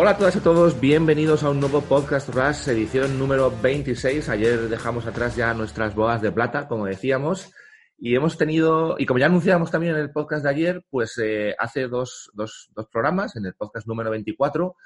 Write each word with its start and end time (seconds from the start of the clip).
Hola 0.00 0.12
a 0.12 0.16
todas 0.16 0.36
y 0.36 0.38
a 0.38 0.42
todos, 0.44 0.78
bienvenidos 0.78 1.42
a 1.42 1.50
un 1.50 1.58
nuevo 1.58 1.80
podcast 1.80 2.28
Rush, 2.28 2.68
edición 2.68 3.18
número 3.18 3.52
26. 3.60 4.28
Ayer 4.28 4.68
dejamos 4.68 5.06
atrás 5.06 5.34
ya 5.34 5.52
nuestras 5.54 5.96
bodas 5.96 6.22
de 6.22 6.30
plata, 6.30 6.68
como 6.68 6.86
decíamos, 6.86 7.52
y 7.98 8.14
hemos 8.14 8.38
tenido, 8.38 8.94
y 8.96 9.06
como 9.06 9.18
ya 9.18 9.26
anunciamos 9.26 9.72
también 9.72 9.96
en 9.96 10.00
el 10.02 10.12
podcast 10.12 10.44
de 10.44 10.50
ayer, 10.50 10.84
pues 10.88 11.18
eh, 11.18 11.52
hace 11.58 11.88
dos, 11.88 12.30
dos, 12.32 12.70
dos, 12.76 12.86
programas, 12.86 13.34
en 13.34 13.46
el 13.46 13.54
podcast 13.54 13.88
número 13.88 14.08
24, 14.12 14.76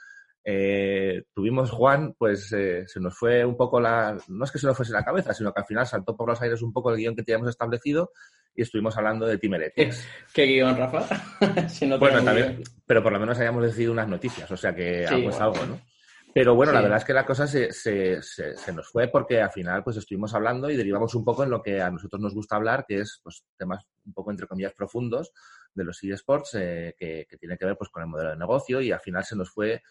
eh, 0.45 1.23
tuvimos 1.33 1.71
Juan, 1.71 2.15
pues 2.19 2.53
eh, 2.53 2.85
se 2.87 3.01
nos 3.01 3.17
fue 3.17 3.45
un 3.45 3.57
poco 3.57 3.81
la, 3.81 4.17
no 4.29 4.45
es 4.45 4.51
que 4.51 4.59
se 4.59 4.67
nos 4.67 4.77
fuese 4.77 4.93
la 4.93 5.05
cabeza, 5.05 5.33
sino 5.33 5.53
que 5.53 5.61
al 5.61 5.67
final 5.67 5.87
saltó 5.87 6.17
por 6.17 6.29
los 6.29 6.41
aires 6.43 6.63
un 6.63 6.73
poco 6.73 6.91
el 6.91 6.97
guion 6.97 7.15
que 7.15 7.23
teníamos 7.23 7.49
establecido 7.49 8.13
y 8.55 8.63
estuvimos 8.63 8.97
hablando 8.97 9.27
de 9.27 9.39
Team 9.39 9.55
Heretics. 9.55 10.07
¿Qué 10.35 10.45
guion, 10.47 10.77
Rafa? 10.77 11.07
si 11.69 11.87
no 11.87 11.99
bueno, 11.99 12.23
también, 12.25 12.63
pero 12.87 13.03
por 13.03 13.13
lo 13.13 13.21
menos 13.21 13.39
hayamos 13.39 13.63
decidido 13.63 13.93
unas 13.93 14.09
noticias, 14.09 14.51
o 14.51 14.57
sea 14.57 14.75
que 14.75 15.07
sí, 15.07 15.15
algo 15.15 15.31
es 15.31 15.41
algo, 15.41 15.67
¿no? 15.67 15.81
Pero 16.35 16.55
bueno, 16.55 16.73
sí. 16.73 16.77
la 16.77 16.83
verdad 16.83 16.99
es 16.99 17.05
que 17.05 17.13
la 17.13 17.27
cosa 17.27 17.47
se, 17.47 17.73
se, 17.73 18.23
se, 18.23 18.57
se, 18.57 18.73
nos 18.73 18.89
fue 18.89 19.09
porque 19.09 19.43
al 19.43 19.51
final 19.51 19.85
pues 19.85 19.99
estuvimos 19.99 20.33
hablando 20.35 20.71
y 20.71 20.77
derivamos 20.77 21.15
un 21.15 21.27
poco 21.27 21.45
en 21.45 21.51
lo 21.51 21.63
que 21.63 21.83
a 21.83 21.91
nosotros 21.91 22.23
nos 22.23 22.35
gusta 22.35 22.57
hablar, 22.57 22.87
que 22.89 23.01
es 23.01 23.21
pues 23.23 23.45
temas 23.59 23.85
un 24.07 24.15
poco 24.15 24.31
entre 24.31 24.47
comillas 24.47 24.73
profundos 24.73 25.31
de 25.75 25.85
los 25.85 26.03
eSports 26.03 26.55
eh, 26.55 26.95
que, 26.99 27.27
que 27.29 27.37
tienen 27.37 27.59
que 27.59 27.67
ver 27.67 27.77
pues 27.77 27.91
con 27.91 28.03
el 28.03 28.09
modelo 28.09 28.31
de 28.31 28.37
negocio 28.37 28.81
y 28.81 28.93
al 28.93 29.01
final 29.01 29.25
se 29.25 29.37
nos 29.37 29.51
fue, 29.51 29.83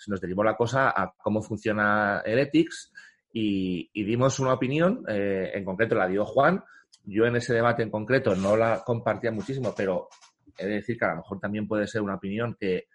se 0.00 0.10
nos 0.10 0.20
derivó 0.20 0.42
la 0.42 0.56
cosa 0.56 0.88
a 0.88 1.14
cómo 1.18 1.42
funciona 1.42 2.22
Heretics 2.24 2.90
y, 3.32 3.90
y 3.92 4.04
dimos 4.04 4.40
una 4.40 4.54
opinión, 4.54 5.04
eh, 5.08 5.50
en 5.54 5.64
concreto 5.64 5.94
la 5.94 6.08
dio 6.08 6.24
Juan, 6.24 6.64
yo 7.04 7.26
en 7.26 7.36
ese 7.36 7.52
debate 7.52 7.82
en 7.82 7.90
concreto 7.90 8.34
no 8.34 8.56
la 8.56 8.82
compartía 8.82 9.30
muchísimo, 9.30 9.74
pero 9.76 10.08
he 10.56 10.66
de 10.66 10.74
decir 10.76 10.98
que 10.98 11.04
a 11.04 11.10
lo 11.10 11.16
mejor 11.16 11.38
también 11.38 11.68
puede 11.68 11.86
ser 11.86 12.00
una 12.00 12.14
opinión 12.14 12.56
que, 12.58 12.88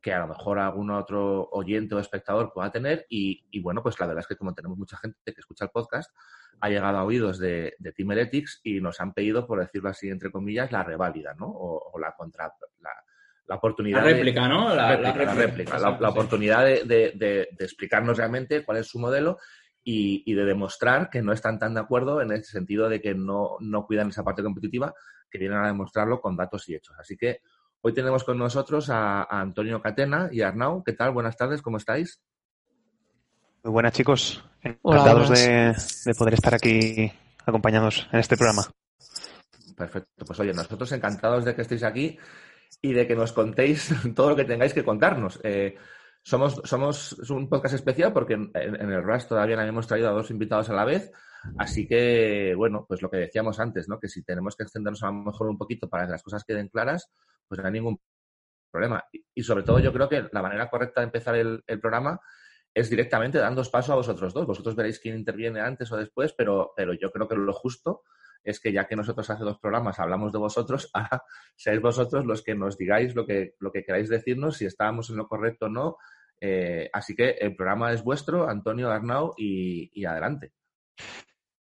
que 0.00 0.12
a 0.12 0.20
lo 0.20 0.28
mejor 0.28 0.58
algún 0.58 0.90
otro 0.90 1.48
oyente 1.50 1.94
o 1.94 1.98
espectador 1.98 2.52
pueda 2.52 2.70
tener. 2.70 3.06
Y, 3.08 3.46
y, 3.50 3.60
bueno, 3.60 3.82
pues 3.82 3.98
la 3.98 4.06
verdad 4.06 4.20
es 4.20 4.26
que 4.26 4.36
como 4.36 4.54
tenemos 4.54 4.78
mucha 4.78 4.96
gente 4.96 5.18
que 5.24 5.40
escucha 5.40 5.64
el 5.64 5.70
podcast, 5.70 6.14
ha 6.60 6.68
llegado 6.68 6.98
a 6.98 7.04
oídos 7.04 7.38
de, 7.38 7.74
de 7.78 7.92
Team 7.92 8.12
Heretics 8.12 8.60
y 8.64 8.80
nos 8.80 9.00
han 9.00 9.12
pedido, 9.12 9.46
por 9.46 9.60
decirlo 9.60 9.88
así, 9.88 10.08
entre 10.08 10.30
comillas, 10.30 10.72
la 10.72 10.82
reválida, 10.82 11.34
¿no? 11.34 11.46
O, 11.46 11.90
o 11.92 11.98
la 11.98 12.14
contra... 12.14 12.52
La, 12.80 12.90
la 13.50 13.56
oportunidad 13.56 13.98
la 13.98 14.04
réplica, 14.04 14.42
de, 14.42 14.48
¿no? 14.48 14.74
La, 14.76 14.96
réplica, 14.96 15.08
la, 15.08 15.14
réplica, 15.16 15.34
la, 15.34 15.46
réplica, 15.46 15.78
la, 15.80 15.98
la 15.98 16.08
oportunidad 16.08 16.64
de, 16.64 16.84
de, 16.84 17.12
de, 17.16 17.64
explicarnos 17.64 18.16
realmente 18.16 18.64
cuál 18.64 18.78
es 18.78 18.86
su 18.86 19.00
modelo 19.00 19.38
y, 19.82 20.22
y, 20.24 20.34
de 20.34 20.44
demostrar 20.44 21.10
que 21.10 21.20
no 21.20 21.32
están 21.32 21.58
tan 21.58 21.74
de 21.74 21.80
acuerdo 21.80 22.22
en 22.22 22.30
el 22.30 22.44
sentido 22.44 22.88
de 22.88 23.00
que 23.00 23.12
no, 23.12 23.56
no 23.58 23.86
cuidan 23.86 24.10
esa 24.10 24.22
parte 24.22 24.44
competitiva, 24.44 24.94
que 25.28 25.38
vienen 25.38 25.58
a 25.58 25.66
demostrarlo 25.66 26.20
con 26.20 26.36
datos 26.36 26.68
y 26.68 26.76
hechos. 26.76 26.94
Así 27.00 27.16
que 27.16 27.40
hoy 27.80 27.92
tenemos 27.92 28.22
con 28.22 28.38
nosotros 28.38 28.88
a, 28.88 29.22
a 29.22 29.40
Antonio 29.40 29.82
Catena 29.82 30.28
y 30.30 30.42
a 30.42 30.48
Arnau. 30.48 30.84
¿Qué 30.84 30.92
tal? 30.92 31.10
Buenas 31.10 31.36
tardes, 31.36 31.60
¿cómo 31.60 31.78
estáis? 31.78 32.22
Muy 33.64 33.72
buenas, 33.72 33.92
chicos. 33.92 34.44
Encantados 34.62 35.28
Hola, 35.28 35.40
de, 35.40 35.76
de, 36.04 36.14
poder 36.14 36.34
estar 36.34 36.54
aquí 36.54 37.10
acompañados 37.44 38.08
en 38.12 38.20
este 38.20 38.36
programa. 38.36 38.62
Perfecto. 39.76 40.24
Pues 40.24 40.38
oye, 40.38 40.52
nosotros 40.52 40.92
encantados 40.92 41.44
de 41.44 41.56
que 41.56 41.62
estéis 41.62 41.82
aquí 41.82 42.16
y 42.80 42.92
de 42.92 43.06
que 43.06 43.16
nos 43.16 43.32
contéis 43.32 43.90
todo 44.14 44.30
lo 44.30 44.36
que 44.36 44.44
tengáis 44.44 44.74
que 44.74 44.84
contarnos. 44.84 45.40
Eh, 45.42 45.76
somos, 46.22 46.60
somos 46.64 47.12
un 47.30 47.48
podcast 47.48 47.74
especial 47.74 48.12
porque 48.12 48.34
en, 48.34 48.50
en 48.54 48.92
el 48.92 49.02
RAS 49.02 49.26
todavía 49.26 49.66
hemos 49.66 49.86
traído 49.86 50.08
a 50.08 50.12
dos 50.12 50.30
invitados 50.30 50.68
a 50.70 50.74
la 50.74 50.84
vez. 50.84 51.10
Así 51.58 51.86
que, 51.88 52.54
bueno, 52.54 52.84
pues 52.86 53.00
lo 53.00 53.10
que 53.10 53.16
decíamos 53.16 53.58
antes, 53.60 53.88
¿no? 53.88 53.98
Que 53.98 54.08
si 54.08 54.22
tenemos 54.22 54.56
que 54.56 54.64
extendernos 54.64 55.02
a 55.02 55.06
lo 55.06 55.14
mejor 55.14 55.48
un 55.48 55.56
poquito 55.56 55.88
para 55.88 56.04
que 56.04 56.12
las 56.12 56.22
cosas 56.22 56.44
queden 56.44 56.68
claras, 56.68 57.10
pues 57.48 57.60
no 57.60 57.66
hay 57.66 57.72
ningún 57.72 57.98
problema. 58.70 59.02
Y, 59.12 59.24
y 59.34 59.42
sobre 59.42 59.64
todo 59.64 59.78
yo 59.78 59.92
creo 59.92 60.08
que 60.08 60.28
la 60.30 60.42
manera 60.42 60.68
correcta 60.68 61.00
de 61.00 61.06
empezar 61.06 61.36
el, 61.36 61.62
el 61.66 61.80
programa 61.80 62.20
es 62.74 62.88
directamente 62.88 63.38
dando 63.38 63.64
paso 63.64 63.92
a 63.92 63.96
vosotros 63.96 64.32
dos. 64.32 64.46
Vosotros 64.46 64.76
veréis 64.76 65.00
quién 65.00 65.16
interviene 65.16 65.60
antes 65.60 65.90
o 65.92 65.96
después, 65.96 66.32
pero, 66.32 66.72
pero 66.76 66.92
yo 66.94 67.10
creo 67.10 67.26
que 67.26 67.36
lo 67.36 67.52
justo 67.52 68.02
es 68.44 68.60
que 68.60 68.72
ya 68.72 68.86
que 68.86 68.96
nosotros 68.96 69.28
hace 69.30 69.44
dos 69.44 69.58
programas 69.58 69.98
hablamos 69.98 70.32
de 70.32 70.38
vosotros, 70.38 70.90
ahora 70.94 71.22
seáis 71.56 71.80
vosotros 71.80 72.24
los 72.24 72.42
que 72.42 72.54
nos 72.54 72.76
digáis 72.76 73.14
lo 73.14 73.26
que, 73.26 73.54
lo 73.58 73.70
que 73.72 73.84
queráis 73.84 74.08
decirnos, 74.08 74.56
si 74.56 74.66
estábamos 74.66 75.10
en 75.10 75.16
lo 75.16 75.28
correcto 75.28 75.66
o 75.66 75.68
no. 75.70 75.96
Eh, 76.40 76.88
así 76.92 77.14
que 77.14 77.30
el 77.30 77.54
programa 77.54 77.92
es 77.92 78.02
vuestro, 78.02 78.48
Antonio 78.48 78.90
Arnau, 78.90 79.34
y, 79.36 79.90
y 79.92 80.06
adelante. 80.06 80.52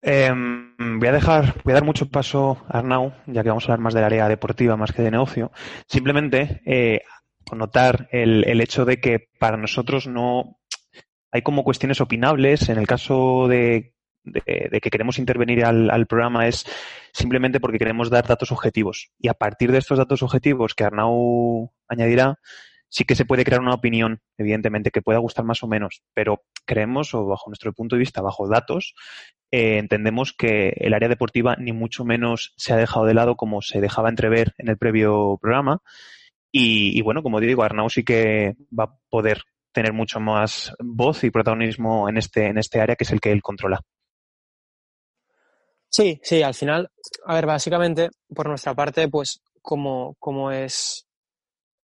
Eh, 0.05 0.33
voy 0.79 1.09
a 1.09 1.13
dejar, 1.13 1.55
voy 1.63 1.73
a 1.73 1.75
dar 1.75 1.85
mucho 1.85 2.09
paso 2.09 2.65
a 2.69 2.79
Arnau, 2.79 3.13
ya 3.27 3.43
que 3.43 3.51
vamos 3.51 3.65
a 3.65 3.73
hablar 3.73 3.85
más 3.85 3.95
del 3.95 4.05
área 4.05 4.29
deportiva 4.29 4.77
más 4.77 4.93
que 4.93 5.03
de 5.03 5.11
negocio. 5.11 5.53
Simplemente 5.87 6.63
eh, 6.65 7.03
connotar 7.45 8.09
el, 8.11 8.45
el 8.49 8.61
hecho 8.61 8.85
de 8.85 9.01
que 9.01 9.29
para 9.39 9.57
nosotros 9.57 10.07
no 10.09 10.59
hay 11.31 11.43
como 11.43 11.65
cuestiones 11.65 12.01
opinables. 12.01 12.69
En 12.69 12.79
el 12.79 12.87
caso 12.87 13.47
de 13.49 13.92
de, 14.25 14.81
que 14.81 14.91
queremos 14.91 15.19
intervenir 15.19 15.65
al, 15.65 15.91
al, 15.91 16.07
programa 16.07 16.47
es 16.47 16.65
simplemente 17.13 17.61
porque 17.61 17.79
queremos 17.79 18.11
dar 18.11 18.27
datos 18.27 18.53
objetivos. 18.53 19.11
Y 19.19 19.29
a 19.29 19.35
partir 19.35 19.73
de 19.73 19.79
estos 19.79 19.99
datos 19.99 20.23
objetivos 20.23 20.75
que 20.75 20.85
Arnau 20.85 21.73
añadirá, 21.89 22.39
sí 22.93 23.05
que 23.05 23.15
se 23.15 23.25
puede 23.25 23.45
crear 23.45 23.63
una 23.63 23.75
opinión, 23.75 24.21
evidentemente, 24.37 24.91
que 24.91 25.01
pueda 25.01 25.19
gustar 25.19 25.47
más 25.47 25.63
o 25.63 25.67
menos, 25.67 26.03
pero 26.13 26.43
creemos, 26.67 27.15
o 27.15 27.25
bajo 27.25 27.49
nuestro 27.49 27.73
punto 27.73 27.97
de 27.97 28.01
vista, 28.01 28.21
bajo 28.21 28.47
datos, 28.47 28.95
eh, 29.51 29.79
entendemos 29.79 30.35
que 30.35 30.75
el 30.77 30.93
área 30.93 31.09
deportiva 31.09 31.57
ni 31.59 31.73
mucho 31.73 32.05
menos 32.05 32.53
se 32.57 32.75
ha 32.75 32.77
dejado 32.77 33.07
de 33.07 33.15
lado 33.15 33.37
como 33.37 33.63
se 33.63 33.81
dejaba 33.81 34.11
entrever 34.11 34.53
en 34.59 34.69
el 34.69 34.77
previo 34.77 35.39
programa. 35.41 35.81
Y, 36.53 36.97
y 36.97 37.01
bueno, 37.01 37.23
como 37.23 37.41
digo, 37.41 37.63
Arnau 37.63 37.89
sí 37.89 38.05
que 38.05 38.57
va 38.79 38.85
a 38.85 38.95
poder 39.09 39.43
tener 39.73 39.95
mucho 39.95 40.21
más 40.21 40.75
voz 40.79 41.25
y 41.25 41.31
protagonismo 41.31 42.11
en 42.11 42.19
este, 42.19 42.47
en 42.47 42.59
este 42.59 42.81
área 42.81 42.95
que 42.95 43.05
es 43.05 43.11
el 43.11 43.21
que 43.21 43.33
él 43.33 43.41
controla. 43.41 43.81
Sí, 45.95 46.19
sí, 46.23 46.43
al 46.43 46.55
final, 46.55 46.89
a 47.27 47.35
ver, 47.35 47.45
básicamente, 47.45 48.09
por 48.35 48.49
nuestra 48.49 48.75
parte, 48.75 49.09
pues 49.09 49.43
como, 49.61 50.17
como 50.19 50.51
es, 50.51 51.07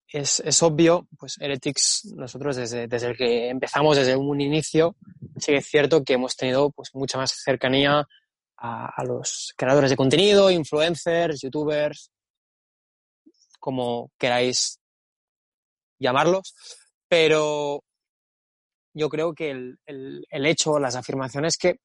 es, 0.08 0.40
es 0.40 0.60
obvio, 0.64 1.06
pues 1.16 1.36
Heretics, 1.40 2.12
nosotros 2.16 2.56
desde, 2.56 2.88
desde 2.88 3.06
el 3.10 3.16
que 3.16 3.48
empezamos, 3.48 3.96
desde 3.96 4.16
un 4.16 4.40
inicio, 4.40 4.96
sí 5.38 5.52
que 5.52 5.58
es 5.58 5.66
cierto 5.66 6.02
que 6.02 6.14
hemos 6.14 6.34
tenido 6.36 6.70
pues 6.72 6.90
mucha 6.94 7.16
más 7.16 7.30
cercanía 7.44 8.04
a, 8.56 8.86
a 8.86 9.04
los 9.04 9.54
creadores 9.56 9.90
de 9.90 9.96
contenido, 9.96 10.50
influencers, 10.50 11.40
youtubers, 11.40 12.10
como 13.60 14.10
queráis 14.18 14.80
llamarlos, 16.00 16.56
pero 17.06 17.84
yo 18.94 19.08
creo 19.08 19.32
que 19.32 19.52
el, 19.52 19.78
el, 19.86 20.26
el 20.28 20.46
hecho, 20.46 20.80
las 20.80 20.96
afirmaciones 20.96 21.56
que 21.56 21.76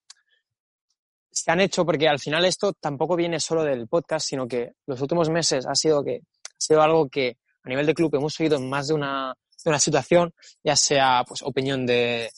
se 1.43 1.51
han 1.51 1.61
hecho 1.61 1.85
porque 1.85 2.07
al 2.07 2.19
final 2.19 2.45
esto 2.45 2.73
tampoco 2.73 3.15
viene 3.15 3.39
solo 3.39 3.63
del 3.63 3.87
podcast, 3.87 4.27
sino 4.27 4.47
que 4.47 4.73
los 4.85 4.99
últimos 5.01 5.29
meses 5.29 5.65
ha 5.67 5.75
sido 5.75 6.03
que 6.03 6.21
ha 6.45 6.59
sido 6.59 6.81
algo 6.81 7.07
que 7.09 7.37
a 7.63 7.69
nivel 7.69 7.85
de 7.85 7.93
club 7.93 8.15
hemos 8.15 8.39
oído 8.39 8.57
en 8.57 8.67
más 8.69 8.87
de 8.87 8.95
una, 8.95 9.35
de 9.63 9.69
una 9.69 9.79
situación, 9.79 10.33
ya 10.63 10.75
sea 10.75 11.23
pues 11.27 11.41
opinión 11.43 11.85
de, 11.85 12.29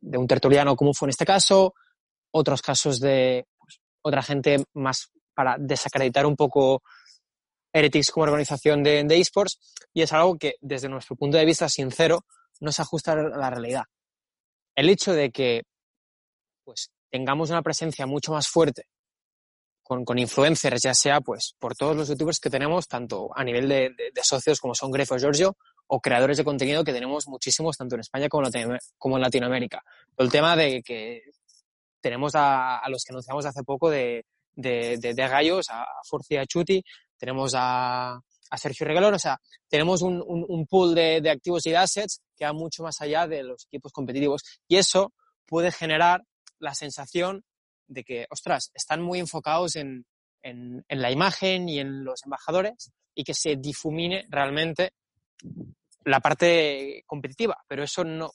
de 0.00 0.18
un 0.18 0.26
tertuliano 0.26 0.76
como 0.76 0.92
fue 0.92 1.06
en 1.06 1.10
este 1.10 1.24
caso, 1.24 1.74
otros 2.32 2.60
casos 2.60 3.00
de 3.00 3.46
pues, 3.58 3.80
otra 4.02 4.22
gente 4.22 4.64
más 4.74 5.10
para 5.34 5.56
desacreditar 5.58 6.26
un 6.26 6.36
poco 6.36 6.82
Heretics 7.72 8.10
como 8.10 8.24
organización 8.24 8.82
de, 8.82 9.02
de 9.04 9.18
esports 9.18 9.58
y 9.94 10.02
es 10.02 10.12
algo 10.12 10.36
que 10.36 10.56
desde 10.60 10.88
nuestro 10.88 11.16
punto 11.16 11.38
de 11.38 11.46
vista 11.46 11.68
sincero 11.68 12.26
no 12.60 12.70
se 12.70 12.82
ajusta 12.82 13.12
a 13.12 13.16
la 13.16 13.50
realidad. 13.50 13.84
El 14.74 14.90
hecho 14.90 15.14
de 15.14 15.30
que 15.30 15.62
pues 16.64 16.90
tengamos 17.12 17.50
una 17.50 17.60
presencia 17.60 18.06
mucho 18.06 18.32
más 18.32 18.48
fuerte 18.48 18.86
con, 19.82 20.02
con, 20.02 20.18
influencers, 20.18 20.80
ya 20.82 20.94
sea 20.94 21.20
pues 21.20 21.54
por 21.58 21.74
todos 21.74 21.94
los 21.94 22.08
youtubers 22.08 22.40
que 22.40 22.48
tenemos, 22.48 22.88
tanto 22.88 23.28
a 23.36 23.44
nivel 23.44 23.68
de, 23.68 23.94
socios 24.22 24.58
como 24.58 24.74
son 24.74 24.90
Grefo 24.90 25.18
Giorgio, 25.18 25.54
o 25.88 26.00
creadores 26.00 26.38
de 26.38 26.44
contenido 26.44 26.82
que 26.82 26.92
tenemos 26.94 27.28
muchísimos, 27.28 27.76
tanto 27.76 27.96
en 27.96 28.00
España 28.00 28.30
como 28.30 28.48
como 28.96 29.16
en 29.16 29.22
Latinoamérica. 29.22 29.82
El 30.16 30.30
tema 30.30 30.56
de 30.56 30.82
que 30.82 31.20
tenemos 32.00 32.32
a, 32.34 32.80
los 32.88 33.04
que 33.04 33.12
anunciamos 33.12 33.44
hace 33.44 33.62
poco 33.62 33.90
de, 33.90 34.24
de, 34.54 34.96
de, 34.96 35.12
Gallos, 35.12 35.66
a 35.68 35.84
Forci 36.08 36.38
a 36.38 36.46
Chuti, 36.46 36.82
tenemos 37.18 37.52
a, 37.54 38.14
a 38.14 38.56
Sergio 38.56 38.86
Regalón, 38.86 39.12
o 39.12 39.18
sea, 39.18 39.38
tenemos 39.68 40.00
un, 40.00 40.22
un, 40.26 40.46
un 40.48 40.66
pool 40.66 40.94
de, 40.94 41.20
de 41.20 41.30
activos 41.30 41.66
y 41.66 41.70
de 41.72 41.76
assets 41.76 42.22
que 42.34 42.46
va 42.46 42.54
mucho 42.54 42.82
más 42.82 42.98
allá 43.02 43.26
de 43.26 43.42
los 43.42 43.66
equipos 43.66 43.92
competitivos 43.92 44.42
y 44.66 44.76
eso 44.76 45.12
puede 45.44 45.70
generar 45.70 46.22
la 46.62 46.74
sensación 46.74 47.44
de 47.86 48.04
que, 48.04 48.26
ostras, 48.30 48.70
están 48.72 49.02
muy 49.02 49.18
enfocados 49.18 49.76
en, 49.76 50.06
en, 50.42 50.84
la 50.88 51.10
imagen 51.10 51.68
y 51.68 51.78
en 51.80 52.04
los 52.04 52.24
embajadores 52.24 52.92
y 53.14 53.24
que 53.24 53.34
se 53.34 53.56
difumine 53.56 54.26
realmente 54.30 54.92
la 56.04 56.20
parte 56.20 57.02
competitiva. 57.06 57.58
Pero 57.68 57.82
eso 57.82 58.04
no, 58.04 58.30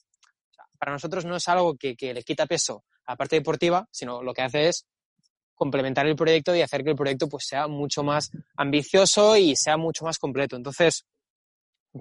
para 0.77 0.91
nosotros 0.91 1.25
no 1.25 1.37
es 1.37 1.47
algo 1.47 1.75
que, 1.75 1.95
que, 1.95 2.13
le 2.13 2.23
quita 2.23 2.45
peso 2.45 2.83
a 3.05 3.13
la 3.13 3.17
parte 3.17 3.37
deportiva, 3.37 3.87
sino 3.91 4.21
lo 4.21 4.33
que 4.33 4.41
hace 4.43 4.67
es 4.67 4.85
complementar 5.55 6.05
el 6.05 6.15
proyecto 6.15 6.55
y 6.55 6.61
hacer 6.61 6.83
que 6.83 6.91
el 6.91 6.95
proyecto 6.95 7.27
pues 7.27 7.45
sea 7.47 7.67
mucho 7.67 8.03
más 8.03 8.29
ambicioso 8.57 9.37
y 9.37 9.55
sea 9.55 9.77
mucho 9.77 10.05
más 10.05 10.19
completo. 10.19 10.55
Entonces, 10.55 11.05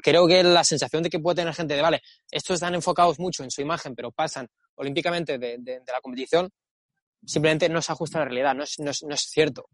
creo 0.03 0.27
que 0.27 0.43
la 0.43 0.65
sensación 0.65 1.03
de 1.03 1.11
que 1.11 1.19
puede 1.19 1.37
tener 1.37 1.55
gente 1.55 1.75
de, 1.75 1.83
vale, 1.83 2.03
estos 2.31 2.55
están 2.55 2.75
enfocados 2.75 3.19
mucho 3.19 3.45
en 3.45 3.51
su 3.51 3.61
imagen, 3.61 3.95
pero 3.95 4.11
pasan 4.13 4.49
olímpicamente 4.77 5.39
de, 5.39 5.57
de, 5.59 5.81
la 5.87 6.01
competición, 6.01 6.51
simplemente 7.25 7.69
no 7.69 7.83
se 7.83 7.93
ajusta 7.93 8.19
a 8.19 8.21
la 8.21 8.25
realidad, 8.27 8.55
no 8.55 8.65
es, 8.65 8.79
no 8.79 8.91
es, 8.91 9.03
no 9.03 9.15
es 9.15 9.23
cierto. 9.23 9.69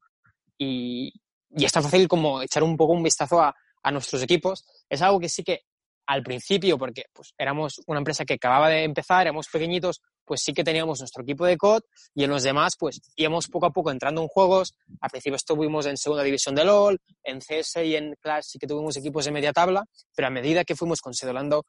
Y, 0.58 1.12
y, 1.50 1.64
es 1.64 1.72
tan 1.72 1.82
fácil 1.82 2.08
como 2.08 2.42
echar 2.42 2.62
un 2.62 2.76
poco 2.76 2.92
un 2.92 3.02
vistazo 3.02 3.40
a, 3.40 3.54
a, 3.82 3.90
nuestros 3.90 4.22
equipos. 4.22 4.64
Es 4.88 5.02
algo 5.02 5.18
que 5.20 5.28
sí 5.28 5.42
que 5.42 5.62
al 6.06 6.22
principio, 6.22 6.78
porque 6.78 7.04
pues, 7.12 7.34
éramos 7.38 7.80
una 7.86 7.98
empresa 7.98 8.24
que 8.24 8.34
acababa 8.34 8.68
de 8.68 8.84
empezar, 8.84 9.22
éramos 9.22 9.48
pequeñitos, 9.48 10.02
pues 10.24 10.42
sí 10.42 10.52
que 10.52 10.64
teníamos 10.64 11.00
nuestro 11.00 11.22
equipo 11.22 11.44
de 11.44 11.56
COD 11.56 11.82
y 12.14 12.24
en 12.24 12.30
los 12.30 12.42
demás 12.42 12.74
pues 12.78 13.00
íbamos 13.16 13.48
poco 13.48 13.66
a 13.66 13.70
poco 13.70 13.90
entrando 13.90 14.22
en 14.22 14.28
juegos. 14.28 14.74
Al 15.00 15.10
principio 15.10 15.36
estuvimos 15.36 15.86
en 15.86 15.96
segunda 15.96 16.22
división 16.22 16.54
de 16.54 16.64
LOL, 16.64 17.00
en 17.22 17.40
CS 17.40 17.84
y 17.84 17.96
en 17.96 18.14
Clash 18.20 18.44
sí 18.44 18.58
que 18.58 18.66
tuvimos 18.66 18.96
equipos 18.96 19.24
de 19.24 19.32
media 19.32 19.52
tabla, 19.52 19.84
pero 20.14 20.28
a 20.28 20.30
medida 20.30 20.64
que 20.64 20.76
fuimos 20.76 21.00
consolidando, 21.00 21.64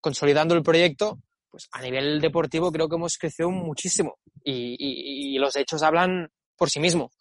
consolidando 0.00 0.54
el 0.54 0.62
proyecto, 0.62 1.18
pues 1.50 1.68
a 1.72 1.82
nivel 1.82 2.20
deportivo 2.20 2.70
creo 2.70 2.88
que 2.88 2.96
hemos 2.96 3.16
crecido 3.16 3.50
muchísimo 3.50 4.18
y, 4.44 5.38
los 5.38 5.54
hechos 5.56 5.82
hablan 5.82 6.28
por 6.56 6.68
sí 6.68 6.80
mismos. 6.80 7.12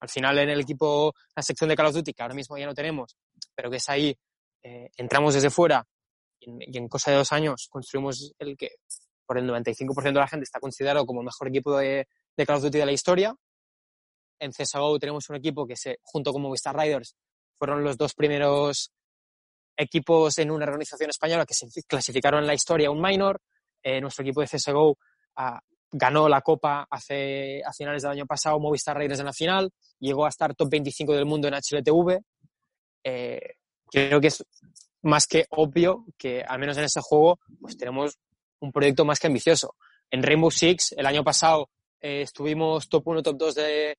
Al 0.00 0.08
final 0.08 0.38
en 0.38 0.50
el 0.50 0.60
equipo, 0.60 1.14
la 1.34 1.42
sección 1.42 1.68
de 1.68 1.76
Call 1.76 1.86
of 1.86 1.94
Duty, 1.94 2.12
que 2.12 2.22
ahora 2.22 2.34
mismo 2.34 2.56
ya 2.56 2.66
no 2.66 2.74
tenemos, 2.74 3.16
pero 3.54 3.70
que 3.70 3.76
es 3.76 3.88
ahí, 3.88 4.16
eh, 4.62 4.90
entramos 4.96 5.34
desde 5.34 5.50
fuera 5.50 5.86
y 6.40 6.78
en 6.78 6.88
cosa 6.88 7.10
de 7.10 7.18
dos 7.18 7.32
años 7.32 7.68
construimos 7.70 8.32
el 8.38 8.56
que 8.56 8.70
por 9.26 9.38
el 9.38 9.48
95% 9.48 10.02
de 10.02 10.12
la 10.12 10.28
gente 10.28 10.44
está 10.44 10.60
considerado 10.60 11.04
como 11.04 11.20
el 11.20 11.26
mejor 11.26 11.48
equipo 11.48 11.76
de, 11.76 12.06
de 12.36 12.46
Call 12.46 12.56
of 12.56 12.62
Duty 12.62 12.78
de 12.78 12.86
la 12.86 12.92
historia. 12.92 13.34
En 14.38 14.52
CSGO 14.52 14.98
tenemos 14.98 15.28
un 15.30 15.36
equipo 15.36 15.66
que 15.66 15.76
se, 15.76 15.98
junto 16.02 16.32
con 16.32 16.42
Movistar 16.42 16.76
Riders 16.76 17.16
fueron 17.58 17.82
los 17.82 17.96
dos 17.96 18.14
primeros 18.14 18.92
equipos 19.76 20.38
en 20.38 20.50
una 20.50 20.64
organización 20.64 21.10
española 21.10 21.46
que 21.46 21.54
se 21.54 21.66
clasificaron 21.86 22.40
en 22.40 22.46
la 22.46 22.54
historia 22.54 22.90
un 22.90 23.00
minor. 23.00 23.40
Eh, 23.82 24.00
nuestro 24.00 24.22
equipo 24.22 24.40
de 24.40 24.46
CSGO 24.46 24.98
ah, 25.36 25.60
ganó 25.90 26.28
la 26.28 26.40
Copa 26.40 26.86
hace, 26.90 27.62
a 27.64 27.72
finales 27.72 28.02
del 28.02 28.12
año 28.12 28.26
pasado, 28.26 28.58
Movistar 28.58 28.96
Raiders 28.96 29.20
en 29.20 29.26
la 29.26 29.32
final, 29.32 29.70
llegó 29.98 30.26
a 30.26 30.30
estar 30.30 30.54
top 30.54 30.70
25 30.70 31.14
del 31.14 31.26
mundo 31.26 31.48
en 31.48 31.54
HLTV. 31.54 32.20
Eh, 33.04 33.40
creo 33.90 34.20
que 34.20 34.26
es 34.28 34.44
más 35.02 35.26
que 35.26 35.46
obvio 35.50 36.04
que, 36.18 36.42
al 36.42 36.58
menos 36.58 36.76
en 36.78 36.84
ese 36.84 37.00
juego, 37.00 37.38
pues 37.60 37.76
tenemos 37.76 38.18
un 38.60 38.72
proyecto 38.72 39.04
más 39.04 39.18
que 39.18 39.26
ambicioso. 39.26 39.74
En 40.10 40.22
Rainbow 40.22 40.50
Six, 40.50 40.94
el 40.96 41.06
año 41.06 41.24
pasado 41.24 41.68
eh, 42.00 42.22
estuvimos 42.22 42.88
top 42.88 43.08
1, 43.08 43.22
top 43.22 43.36
2 43.36 43.54
de, 43.54 43.98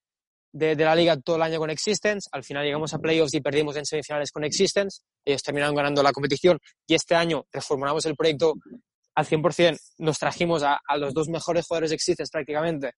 de, 0.54 0.76
la 0.76 0.96
liga 0.96 1.18
todo 1.18 1.36
el 1.36 1.42
año 1.42 1.60
con 1.60 1.70
Existence. 1.70 2.30
Al 2.32 2.44
final 2.44 2.66
llegamos 2.66 2.94
a 2.94 3.00
playoffs 3.00 3.34
y 3.34 3.42
perdimos 3.42 3.76
en 3.76 3.86
semifinales 3.86 4.32
con 4.32 4.44
Existence. 4.44 5.02
Ellos 5.26 5.44
terminaron 5.44 5.76
ganando 5.76 6.02
la 6.02 6.12
competición 6.12 6.60
y 6.88 6.96
este 6.96 7.16
año 7.16 7.46
reformulamos 7.52 8.06
el 8.06 8.16
proyecto 8.16 8.54
al 9.16 9.26
100%. 9.26 9.78
Nos 10.00 10.18
trajimos 10.20 10.64
a, 10.64 10.80
a 10.88 10.98
los 10.98 11.14
dos 11.14 11.28
mejores 11.28 11.66
jugadores 11.66 11.92
de 11.92 11.96
Existence 11.96 12.32
prácticamente. 12.32 12.94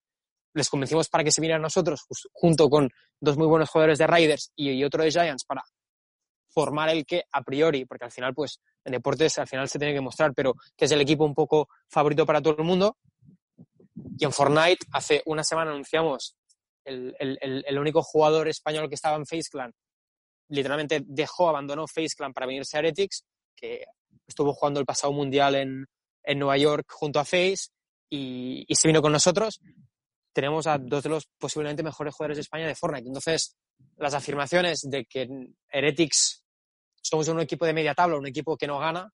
Les 0.53 0.69
convencimos 0.69 1.09
para 1.09 1.23
que 1.23 1.31
se 1.31 1.41
vinieran 1.41 1.61
nosotros, 1.61 2.05
junto 2.33 2.69
con 2.69 2.89
dos 3.19 3.37
muy 3.37 3.47
buenos 3.47 3.69
jugadores 3.69 3.99
de 3.99 4.07
Riders 4.07 4.51
y 4.55 4.83
otro 4.83 5.03
de 5.03 5.11
Giants, 5.11 5.45
para 5.45 5.63
formar 6.49 6.89
el 6.89 7.05
que 7.05 7.23
a 7.31 7.41
priori, 7.41 7.85
porque 7.85 8.05
al 8.05 8.11
final, 8.11 8.33
pues, 8.33 8.59
en 8.83 8.93
deportes 8.93 9.37
al 9.37 9.47
final 9.47 9.69
se 9.69 9.79
tiene 9.79 9.93
que 9.93 10.01
mostrar, 10.01 10.33
pero 10.33 10.55
que 10.75 10.85
es 10.85 10.91
el 10.91 11.01
equipo 11.01 11.25
un 11.25 11.33
poco 11.33 11.69
favorito 11.87 12.25
para 12.25 12.41
todo 12.41 12.57
el 12.57 12.63
mundo. 12.63 12.97
Y 14.17 14.25
en 14.25 14.31
Fortnite, 14.31 14.85
hace 14.91 15.21
una 15.25 15.43
semana 15.43 15.71
anunciamos 15.71 16.35
el, 16.85 17.15
el, 17.19 17.63
el 17.67 17.79
único 17.79 18.01
jugador 18.01 18.47
español 18.47 18.89
que 18.89 18.95
estaba 18.95 19.15
en 19.15 19.25
Face 19.25 19.49
Clan, 19.51 19.73
literalmente 20.49 21.03
dejó, 21.05 21.49
abandonó 21.49 21.87
Face 21.87 22.15
Clan 22.17 22.33
para 22.33 22.47
venirse 22.47 22.77
a 22.77 22.79
Heretics, 22.79 23.23
que 23.55 23.85
estuvo 24.27 24.53
jugando 24.53 24.79
el 24.79 24.85
pasado 24.85 25.13
mundial 25.13 25.55
en, 25.55 25.85
en 26.23 26.39
Nueva 26.39 26.57
York 26.57 26.85
junto 26.89 27.19
a 27.19 27.25
Face 27.25 27.69
y, 28.09 28.65
y, 28.67 28.75
se 28.75 28.87
vino 28.87 29.01
con 29.01 29.11
nosotros. 29.11 29.59
Tenemos 30.33 30.67
a 30.67 30.77
dos 30.77 31.03
de 31.03 31.09
los 31.09 31.27
posiblemente 31.37 31.83
mejores 31.83 32.13
jugadores 32.13 32.37
de 32.37 32.41
España 32.41 32.67
de 32.67 32.75
Fortnite. 32.75 33.07
Entonces, 33.07 33.57
las 33.97 34.13
afirmaciones 34.13 34.81
de 34.89 35.05
que 35.05 35.27
Heretics 35.69 36.43
somos 37.01 37.27
un 37.27 37.39
equipo 37.39 37.65
de 37.65 37.73
media 37.73 37.93
tabla, 37.93 38.17
un 38.17 38.27
equipo 38.27 38.57
que 38.57 38.67
no 38.67 38.79
gana. 38.79 39.11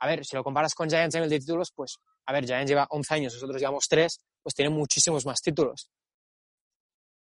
A 0.00 0.06
ver, 0.06 0.24
si 0.24 0.36
lo 0.36 0.44
comparas 0.44 0.74
con 0.74 0.88
Giants 0.88 1.14
en 1.14 1.22
el 1.22 1.30
de 1.30 1.38
títulos, 1.38 1.72
pues, 1.74 1.96
a 2.26 2.32
ver, 2.32 2.44
Giants 2.44 2.68
lleva 2.68 2.86
11 2.90 3.14
años, 3.14 3.34
nosotros 3.34 3.60
llevamos 3.60 3.86
3, 3.88 4.20
pues 4.42 4.54
tienen 4.54 4.74
muchísimos 4.74 5.24
más 5.24 5.40
títulos. 5.40 5.88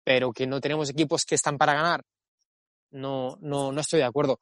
Pero 0.02 0.32
que 0.32 0.46
no 0.46 0.60
tenemos 0.60 0.90
equipos 0.90 1.24
que 1.24 1.36
están 1.36 1.56
para 1.56 1.74
ganar, 1.74 2.02
no, 2.90 3.36
no, 3.40 3.72
no 3.72 3.80
estoy 3.80 4.00
de 4.00 4.06
acuerdo. 4.06 4.38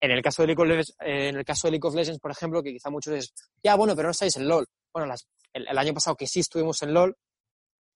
En 0.00 0.10
el, 0.10 0.22
caso 0.22 0.42
de 0.42 0.48
League 0.48 0.62
of 0.62 0.68
Legends, 0.68 0.94
en 1.00 1.36
el 1.36 1.44
caso 1.44 1.66
de 1.66 1.72
League 1.72 1.88
of 1.88 1.94
Legends, 1.94 2.20
por 2.20 2.30
ejemplo, 2.30 2.62
que 2.62 2.72
quizá 2.72 2.90
muchos 2.90 3.14
dicen, 3.14 3.34
ya, 3.62 3.74
bueno, 3.76 3.96
pero 3.96 4.08
no 4.08 4.12
estáis 4.12 4.36
en 4.36 4.46
LOL. 4.46 4.66
Bueno, 4.96 5.08
las, 5.08 5.28
el, 5.52 5.76
año 5.76 5.92
pasado 5.92 6.16
que 6.16 6.26
sí 6.26 6.40
estuvimos 6.40 6.80
en 6.80 6.94
LOL, 6.94 7.18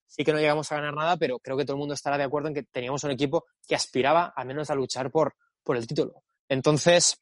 sí 0.07 0.23
que 0.23 0.35
no 0.35 0.39
llegamos 0.39 0.71
a 0.71 0.75
ganar 0.75 0.93
nada, 0.93 1.17
pero 1.17 1.39
creo 1.39 1.57
que 1.57 1.65
todo 1.65 1.77
el 1.77 1.79
mundo 1.79 1.95
estará 1.95 2.19
de 2.19 2.25
acuerdo 2.25 2.49
en 2.49 2.55
que 2.55 2.65
teníamos 2.65 3.03
un 3.05 3.11
equipo 3.11 3.47
que 3.67 3.75
aspiraba 3.75 4.35
al 4.37 4.47
menos 4.47 4.69
a 4.69 4.75
luchar 4.75 5.11
por, 5.11 5.35
por 5.63 5.79
el 5.79 5.87
título. 5.87 6.23
Entonces, 6.47 7.19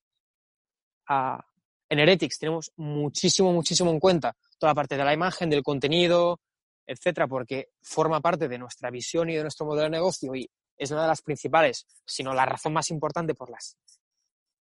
en 1.08 1.96
Heretics 1.96 2.40
tenemos 2.40 2.72
muchísimo, 2.75 3.52
muchísimo 3.52 3.92
en 3.92 4.00
cuenta 4.00 4.36
toda 4.58 4.72
la 4.72 4.75
parte 4.75 4.96
de 4.96 5.04
la 5.04 5.14
imagen, 5.14 5.48
del 5.48 5.62
contenido, 5.62 6.40
etcétera, 6.84 7.28
porque 7.28 7.69
forma 7.80 8.20
parte 8.20 8.48
de 8.48 8.58
nuestra 8.58 8.90
visión 8.90 9.30
y 9.30 9.36
de 9.36 9.42
nuestro 9.42 9.64
modelo 9.64 9.84
de 9.84 9.90
negocio 9.90 10.34
y 10.34 10.50
es 10.76 10.90
una 10.90 11.02
de 11.02 11.08
las 11.08 11.22
principales, 11.22 11.86
sino 12.04 12.34
la 12.34 12.46
razón 12.46 12.72
más 12.72 12.90
importante 12.90 13.32
por, 13.32 13.48
las, 13.48 13.76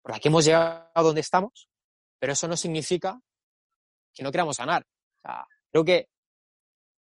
por 0.02 0.12
la 0.12 0.18
que 0.18 0.28
hemos 0.28 0.44
llegado 0.44 0.90
a 0.92 1.02
donde 1.02 1.22
estamos, 1.22 1.70
pero 2.18 2.34
eso 2.34 2.46
no 2.46 2.56
significa 2.58 3.18
que 4.12 4.22
no 4.22 4.30
queramos 4.30 4.58
ganar. 4.58 4.84
Sea, 5.26 5.46
creo 5.70 5.84
que 5.84 6.08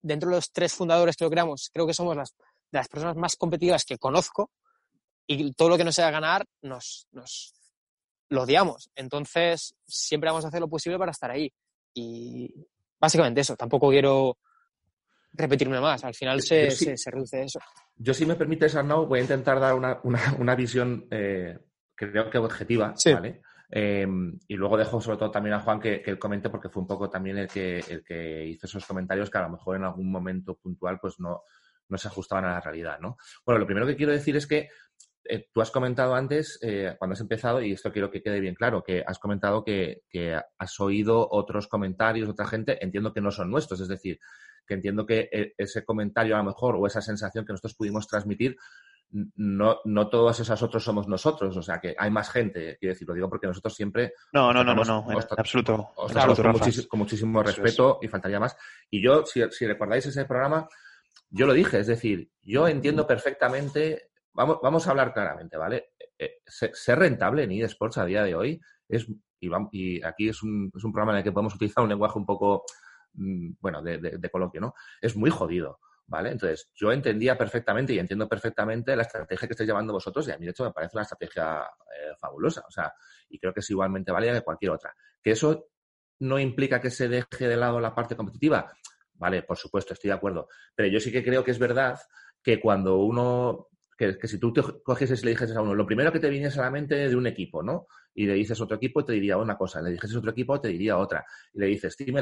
dentro 0.03 0.31
de 0.31 0.37
los 0.37 0.53
tres 0.53 0.73
fundadores 0.73 1.17
que 1.17 1.25
lo 1.25 1.31
creamos, 1.31 1.71
creo 1.73 1.87
que 1.87 1.95
somos 1.95 2.17
las, 2.17 2.35
de 2.71 2.79
las 2.79 2.89
personas 2.89 3.17
más 3.17 3.37
competitivas 3.37 3.85
que 3.85 3.99
conozco 3.99 4.51
y 5.27 5.53
todo 5.55 5.71
lo 5.71 5.77
que 5.77 5.85
no 5.85 5.93
sea 5.93 6.11
ganar 6.11 6.45
nos, 6.63 7.09
nos 7.13 7.55
lo 8.29 8.43
odiamos. 8.43 8.91
Entonces, 8.95 9.75
siempre 9.87 10.29
vamos 10.31 10.45
a 10.45 10.49
hacer 10.49 10.61
lo 10.61 10.69
posible 10.69 10.99
para 10.99 11.13
estar 11.13 11.31
ahí. 11.31 11.53
Y 11.95 12.53
básicamente 13.01 13.41
eso, 13.41 13.57
tampoco 13.57 13.91
quiero 13.91 14.37
repetirme 15.33 15.81
más, 15.81 16.05
al 16.05 16.15
final 16.15 16.43
se, 16.43 16.71
sí, 16.71 16.97
se, 16.97 17.11
reduce 17.11 17.43
eso. 17.43 17.59
Yo, 17.97 18.15
si 18.15 18.25
me 18.25 18.37
permites, 18.37 18.77
Arnau, 18.77 19.07
voy 19.07 19.19
a 19.19 19.23
intentar 19.23 19.59
dar 19.59 19.75
una, 19.75 19.99
una, 20.05 20.21
una 20.39 20.55
visión, 20.55 21.09
eh, 21.11 21.59
creo 21.95 22.31
que 22.31 22.39
objetiva, 22.39 22.95
sí. 22.97 23.13
¿vale? 23.13 23.43
Eh, 23.77 24.07
y 24.47 24.55
luego 24.55 24.77
dejo 24.77 25.01
sobre 25.01 25.19
todo 25.19 25.33
también 25.33 25.55
a 25.55 25.61
Juan 25.61 25.81
que, 25.81 26.01
que, 26.01 26.17
comente 26.17 26.49
porque 26.49 26.69
fue 26.69 26.81
un 26.81 26.87
poco 26.87 27.11
también 27.11 27.39
el 27.39 27.49
que, 27.49 27.81
el 27.81 28.05
que 28.05 28.47
hizo 28.47 28.69
esos 28.69 28.87
comentarios 28.87 29.29
que 29.29 29.39
a 29.39 29.43
lo 29.43 29.49
mejor 29.49 29.75
en 29.75 29.83
algún 29.83 30.13
momento 30.13 30.55
puntual 30.55 31.01
pues 31.01 31.19
no, 31.19 31.43
no 31.89 31.99
se 31.99 32.07
ajustaban 32.07 32.45
a 32.45 32.53
la 32.53 32.61
realidad, 32.61 33.01
¿no? 33.01 33.17
Bueno, 33.45 33.59
lo 33.59 33.67
primero 33.67 33.85
que 33.85 33.97
quiero 33.97 34.13
decir 34.13 34.37
es 34.37 34.47
que 34.47 34.69
eh, 35.25 35.49
tú 35.53 35.61
has 35.61 35.73
comentado 35.73 36.15
antes, 36.15 36.57
eh, 36.63 36.95
cuando 36.99 37.15
has 37.15 37.21
empezado, 37.21 37.61
y 37.63 37.73
esto 37.73 37.91
quiero 37.91 38.13
que 38.13 38.23
quede 38.23 38.39
bien 38.39 38.55
claro, 38.55 38.85
que 38.85 39.03
has 39.05 39.19
comentado 39.19 39.65
que, 39.65 40.03
que, 40.09 40.39
has 40.59 40.81
oído 40.81 41.27
otros 41.29 41.67
comentarios, 41.67 42.29
otra 42.29 42.47
gente, 42.47 42.79
entiendo 42.81 43.13
que 43.13 43.23
no 43.23 43.33
son 43.33 43.51
nuestros, 43.51 43.81
es 43.81 43.89
decir, 43.89 44.21
que 44.67 44.75
entiendo 44.75 45.07
que 45.07 45.29
eh, 45.33 45.55
ese 45.59 45.85
comentario 45.85 46.35
a 46.35 46.39
lo 46.39 46.45
mejor 46.45 46.77
o 46.77 46.87
esa 46.87 47.01
sensación 47.01 47.45
que 47.45 47.53
nosotros 47.53 47.75
pudimos 47.75 48.07
transmitir 48.07 48.57
no, 49.37 49.79
no 49.85 50.09
todos 50.09 50.41
esos 50.41 50.61
otros 50.63 50.83
somos 50.83 51.07
nosotros, 51.07 51.57
o 51.57 51.63
sea 51.63 51.79
que 51.79 51.95
hay 51.97 52.11
más 52.11 52.31
gente, 52.31 52.77
quiero 52.79 52.95
decir, 52.95 53.07
lo 53.07 53.15
digo 53.15 53.29
porque 53.29 53.47
nosotros 53.47 53.73
siempre... 53.75 54.15
No, 54.33 54.53
no, 54.53 54.65
no, 54.65 54.75
no, 54.75 54.85
no, 54.85 55.07
en 55.11 55.19
absoluto. 55.37 55.91
Os 55.95 56.13
con, 56.13 56.53
muchísimo, 56.53 56.89
con, 56.89 56.99
muchísimo 56.99 57.43
respeto 57.43 57.99
es. 58.01 58.07
y 58.07 58.09
faltaría 58.09 58.41
más. 58.41 58.57
Y 58.91 59.03
yo, 59.03 59.25
si, 59.25 59.43
si, 59.51 59.67
recordáis 59.67 60.07
ese 60.07 60.25
programa, 60.25 60.69
yo 61.31 61.47
lo 61.47 61.53
dije, 61.53 61.79
es 61.79 61.87
decir, 61.87 62.29
yo 62.43 62.67
entiendo 62.67 63.07
perfectamente, 63.07 64.11
vamos, 64.33 64.59
vamos 64.61 64.87
a 64.87 64.91
hablar 64.91 65.13
claramente, 65.13 65.57
¿vale? 65.57 65.91
Eh, 66.19 66.41
ser 66.47 66.99
rentable 66.99 67.45
en 67.45 67.53
eSports 67.53 67.99
a 67.99 68.05
día 68.05 68.25
de 68.25 68.35
hoy 68.35 68.61
es, 68.89 69.07
y, 69.39 69.49
vamos, 69.49 69.69
y 69.73 70.03
aquí 70.05 70.29
es 70.29 70.43
un, 70.43 70.73
es 70.75 70.83
un 70.83 70.93
programa 70.93 71.13
en 71.13 71.19
el 71.19 71.25
que 71.25 71.33
podemos 71.33 71.55
utilizar 71.55 71.85
un 71.85 71.91
lenguaje 71.91 72.19
un 72.19 72.27
poco, 72.27 72.65
mm, 73.13 73.53
bueno, 73.61 73.81
de, 73.81 73.99
de, 73.99 74.19
de 74.19 74.31
coloquio, 74.31 74.61
¿no? 74.61 74.75
Es 75.01 75.15
muy 75.15 75.31
jodido. 75.31 75.79
¿Vale? 76.07 76.31
Entonces, 76.33 76.71
yo 76.75 76.93
entendía 76.93 77.37
perfectamente 77.37 77.95
y 77.95 77.99
entiendo 77.99 78.29
perfectamente 78.29 78.95
la 78.95 79.03
estrategia 79.03 79.49
que 79.49 79.53
estáis 79.53 79.69
llevando 79.69 79.93
vosotros 79.93 80.29
y 80.29 80.33
a 80.33 80.39
mí, 80.39 80.45
de 80.45 80.51
hecho, 80.51 80.65
me 80.65 80.73
parece 80.73 80.97
una 80.97 81.03
estrategia 81.03 81.63
eh, 81.63 82.15
fabulosa. 82.21 82.63
O 82.69 82.71
sea, 82.71 82.93
y 83.29 83.39
creo 83.39 83.55
que 83.55 83.61
es 83.61 83.71
igualmente 83.71 84.13
válida 84.13 84.35
que 84.35 84.43
cualquier 84.43 84.73
otra. 84.73 84.95
Que 85.23 85.31
eso 85.31 85.69
no 86.21 86.39
implica 86.39 86.81
que 86.81 86.91
se 86.91 87.09
deje 87.09 87.49
de 87.49 87.57
lado 87.57 87.81
la 87.81 87.95
parte 87.95 88.17
competitiva. 88.17 88.71
Vale, 89.15 89.43
por 89.43 89.57
supuesto, 89.57 89.95
estoy 89.95 90.09
de 90.09 90.15
acuerdo. 90.15 90.49
Pero 90.75 90.89
yo 90.89 91.01
sí 91.01 91.11
que 91.11 91.25
creo 91.25 91.43
que 91.43 91.53
es 91.53 91.59
verdad 91.59 91.99
que 92.43 92.61
cuando 92.61 92.99
uno, 92.99 93.69
que, 93.97 94.17
si 94.25 94.39
tú 94.39 94.53
te 94.53 94.63
cogieses 94.83 95.23
y 95.23 95.25
le 95.25 95.31
dijeses 95.31 95.57
a 95.57 95.63
uno, 95.63 95.75
lo 95.75 95.87
primero 95.87 96.13
que 96.13 96.21
te 96.21 96.29
viniese 96.29 96.61
a 96.61 96.65
la 96.65 96.71
mente 96.71 96.95
de 96.97 97.17
un 97.17 97.27
equipo, 97.27 97.63
¿no? 97.63 97.87
Y 98.15 98.27
le 98.27 98.35
dices 98.35 98.61
otro 98.61 98.77
equipo, 98.77 99.05
te 99.05 99.13
diría 99.13 99.39
una 99.39 99.57
cosa. 99.57 99.81
Le 99.81 99.91
dices 99.93 100.15
otro 100.15 100.31
equipo, 100.31 100.61
te 100.61 100.69
diría 100.69 100.99
otra. 100.99 101.25
Y 101.53 101.61
le 101.61 101.67
dices 101.67 101.97
Team 101.97 102.17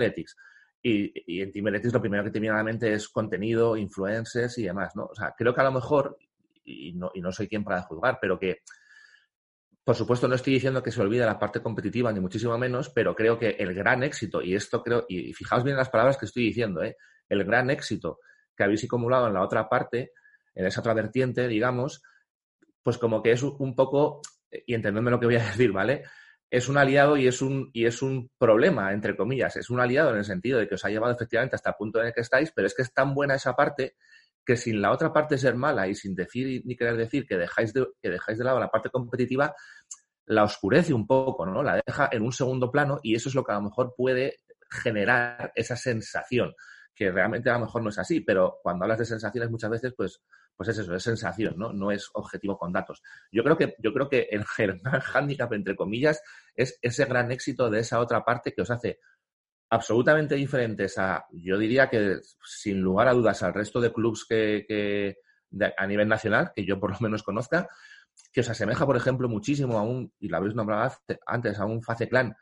y, 0.83 1.13
y 1.35 1.43
en 1.43 1.53
Team 1.53 1.69
Heretics 1.69 1.95
lo 1.95 2.01
primero 2.01 2.25
que 2.25 2.31
te 2.31 2.41
viene 2.41 2.57
la 2.57 2.65
mente 2.65 2.93
es 2.93 3.09
contenido, 3.09 3.77
influencers 3.77 4.59
y 4.59 4.65
demás, 4.65 4.97
¿no? 4.97 5.05
O 5.05 5.15
sea, 5.15 5.35
creo 5.37 5.55
que 5.55 5.61
a 5.61 5.65
lo 5.65 5.73
mejor, 5.73 6.17
y 6.65 6.93
no, 6.95 7.11
y 7.15 7.21
no 7.21 7.33
soy 7.33 7.49
quien 7.49 7.65
para 7.65 7.83
juzgar, 7.83 8.19
pero 8.21 8.39
que 8.39 8.63
por 9.85 9.97
supuesto, 9.97 10.29
no 10.29 10.37
estoy 10.37 10.55
diciendo 10.55 10.83
que 10.83 10.93
se 10.93 11.01
olvide 11.01 11.27
la 11.27 11.39
parte 11.39 11.61
competitiva, 11.61 12.13
ni 12.13 12.21
muchísimo 12.21 12.57
menos, 12.57 12.91
pero 12.91 13.17
creo 13.17 13.37
que 13.37 13.51
el 13.59 13.75
gran 13.75 14.05
éxito, 14.05 14.41
y 14.41 14.55
esto 14.55 14.81
creo, 14.83 15.05
y 15.09 15.33
fijaos 15.33 15.65
bien 15.65 15.77
las 15.77 15.91
palabras 15.91 16.17
que 16.17 16.27
estoy 16.27 16.45
diciendo, 16.45 16.85
¿eh? 16.85 16.97
el 17.29 17.45
gran 17.45 17.69
éxito 17.69 18.21
que 18.57 18.63
habéis 18.63 18.85
acumulado 18.85 19.27
en 19.27 19.35
la 19.35 19.43
otra 19.43 19.69
parte, 19.69 20.13
en 20.55 20.67
esa 20.67 20.81
otra 20.81 20.95
vertiente, 20.95 21.49
digamos, 21.49 22.03
pues 22.83 22.97
como 22.97 23.23
que 23.23 23.33
es 23.33 23.43
un 23.43 23.75
poco, 23.75 24.21
y 24.67 24.75
entendedme 24.75 25.11
lo 25.11 25.19
que 25.19 25.27
voy 25.27 25.37
a 25.37 25.45
decir, 25.47 25.73
¿vale? 25.73 26.05
Es 26.53 26.69
un 26.69 26.77
aliado 26.77 27.17
y 27.17 27.27
es 27.27 27.41
un, 27.41 27.71
y 27.73 27.87
es 27.87 28.03
un 28.03 28.31
problema, 28.37 28.93
entre 28.93 29.17
comillas. 29.17 29.57
Es 29.57 29.71
un 29.71 29.81
aliado 29.81 30.11
en 30.11 30.19
el 30.19 30.25
sentido 30.27 30.59
de 30.59 30.69
que 30.69 30.75
os 30.75 30.85
ha 30.85 30.91
llevado 30.91 31.15
efectivamente 31.15 31.57
hasta 31.57 31.71
el 31.71 31.77
punto 31.77 31.99
en 31.99 32.09
el 32.09 32.13
que 32.13 32.21
estáis, 32.21 32.53
pero 32.55 32.67
es 32.67 32.75
que 32.75 32.83
es 32.83 32.93
tan 32.93 33.15
buena 33.15 33.37
esa 33.37 33.57
parte 33.57 33.97
que 34.45 34.59
sin 34.59 34.83
la 34.83 34.91
otra 34.91 35.15
parte 35.15 35.39
ser 35.39 35.55
mala 35.55 35.89
y 35.89 35.95
sin 35.95 36.15
decir 36.15 36.61
ni 36.67 36.77
querer 36.77 36.99
decir 36.99 37.25
que 37.27 37.39
dejáis 37.39 37.73
de, 37.73 37.87
que 38.03 38.11
dejáis 38.11 38.37
de 38.37 38.45
lado 38.45 38.61
la 38.61 38.71
parte 38.71 38.91
competitiva, 38.91 39.55
la 40.27 40.45
oscurece 40.45 40.93
un 40.93 41.07
poco, 41.07 41.47
¿no? 41.47 41.63
La 41.63 41.81
deja 41.87 42.11
en 42.13 42.21
un 42.21 42.33
segundo 42.33 42.71
plano 42.71 43.01
y 43.03 43.15
eso 43.15 43.31
es 43.31 43.35
lo 43.35 43.45
que 43.45 43.53
a 43.53 43.55
lo 43.55 43.63
mejor 43.63 43.95
puede 43.97 44.41
generar 44.71 45.53
esa 45.55 45.77
sensación, 45.77 46.53
que 46.95 47.11
realmente 47.11 47.49
a 47.49 47.55
lo 47.55 47.61
mejor 47.61 47.83
no 47.83 47.89
es 47.89 47.99
así, 47.99 48.21
pero 48.21 48.59
cuando 48.63 48.85
hablas 48.85 48.99
de 48.99 49.07
sensaciones 49.07 49.51
muchas 49.51 49.71
veces, 49.71 49.95
pues, 49.97 50.21
pues 50.57 50.69
es 50.69 50.79
eso, 50.79 50.95
es 50.95 51.03
sensación, 51.03 51.55
¿no? 51.57 51.73
No 51.73 51.91
es 51.91 52.09
objetivo 52.15 52.57
con 52.59 52.73
datos. 52.73 53.03
Yo 53.31 53.43
creo 53.43 53.57
que, 53.57 53.75
yo 53.79 53.93
creo 53.93 54.09
que 54.09 54.29
el, 54.31 54.45
el 54.59 54.81
gran 54.81 55.31
entre 55.53 55.77
comillas, 55.77 56.23
es 56.55 56.79
ese 56.83 57.05
gran 57.05 57.33
éxito 57.33 57.71
de 57.71 57.81
esa 57.81 58.01
otra 58.01 58.25
parte 58.25 58.53
que 58.53 58.63
os 58.63 58.71
hace 58.71 58.99
absolutamente 59.73 60.35
diferentes 60.35 60.99
a, 60.99 61.25
yo 61.33 61.57
diría 61.57 61.89
que 61.89 62.21
sin 62.45 62.83
lugar 62.83 63.09
a 63.09 63.15
dudas, 63.15 63.43
al 63.43 63.55
resto 63.55 63.81
de 63.81 63.91
clubs 63.91 64.27
que, 64.29 65.17
a 65.79 65.87
nivel 65.87 66.09
nacional, 66.09 66.53
que 66.55 66.67
yo 66.67 66.79
por 66.79 66.91
lo 66.91 66.99
menos 67.01 67.23
conozca, 67.23 67.69
que 68.35 68.43
os 68.43 68.51
asemeja, 68.51 68.85
por 68.85 68.99
ejemplo, 68.99 69.31
muchísimo 69.31 69.79
a 69.79 69.83
un, 69.83 70.13
y 70.19 70.29
lo 70.29 70.37
habéis 70.37 70.55
nombrado 70.55 70.93
antes, 71.27 71.59
a 71.59 71.65
un 71.65 71.83
Face 71.83 72.07
Clan, 72.07 72.37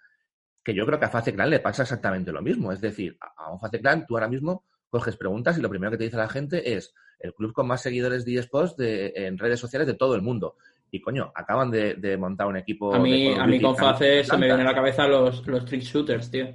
que 0.64 0.74
yo 0.74 0.84
creo 0.84 0.98
que 0.98 1.04
a 1.04 1.10
Face 1.10 1.32
Clan 1.32 1.50
le 1.50 1.60
pasa 1.60 1.82
exactamente 1.82 2.32
lo 2.32 2.42
mismo. 2.42 2.72
Es 2.72 2.80
decir, 2.80 3.16
a 3.20 3.52
un 3.52 3.60
Face 3.60 3.80
Clan 3.80 4.06
tú 4.06 4.16
ahora 4.16 4.26
mismo 4.26 4.64
coges 4.88 5.16
preguntas 5.16 5.56
y 5.56 5.60
lo 5.60 5.70
primero 5.70 5.92
que 5.92 5.98
te 5.98 6.04
dice 6.04 6.16
la 6.16 6.28
gente 6.28 6.74
es 6.74 6.92
el 7.20 7.34
club 7.34 7.52
con 7.52 7.66
más 7.66 7.82
seguidores 7.82 8.24
de 8.24 8.36
eSports 8.36 8.76
de, 8.76 9.12
en 9.14 9.38
redes 9.38 9.60
sociales 9.60 9.86
de 9.86 9.94
todo 9.94 10.14
el 10.14 10.22
mundo. 10.22 10.56
Y 10.90 11.00
coño, 11.00 11.30
acaban 11.34 11.70
de, 11.70 12.16
montar 12.18 12.48
un 12.48 12.56
equipo. 12.56 12.92
A 12.94 12.98
mí, 12.98 13.32
a 13.32 13.46
mí 13.46 13.60
con 13.60 13.76
Face 13.76 14.24
se 14.24 14.36
me 14.36 14.46
viene 14.46 14.62
a 14.62 14.66
la 14.66 14.74
cabeza 14.74 15.06
los, 15.06 15.46
los 15.46 15.64
trick 15.64 15.82
shooters, 15.82 16.30
tío. 16.30 16.48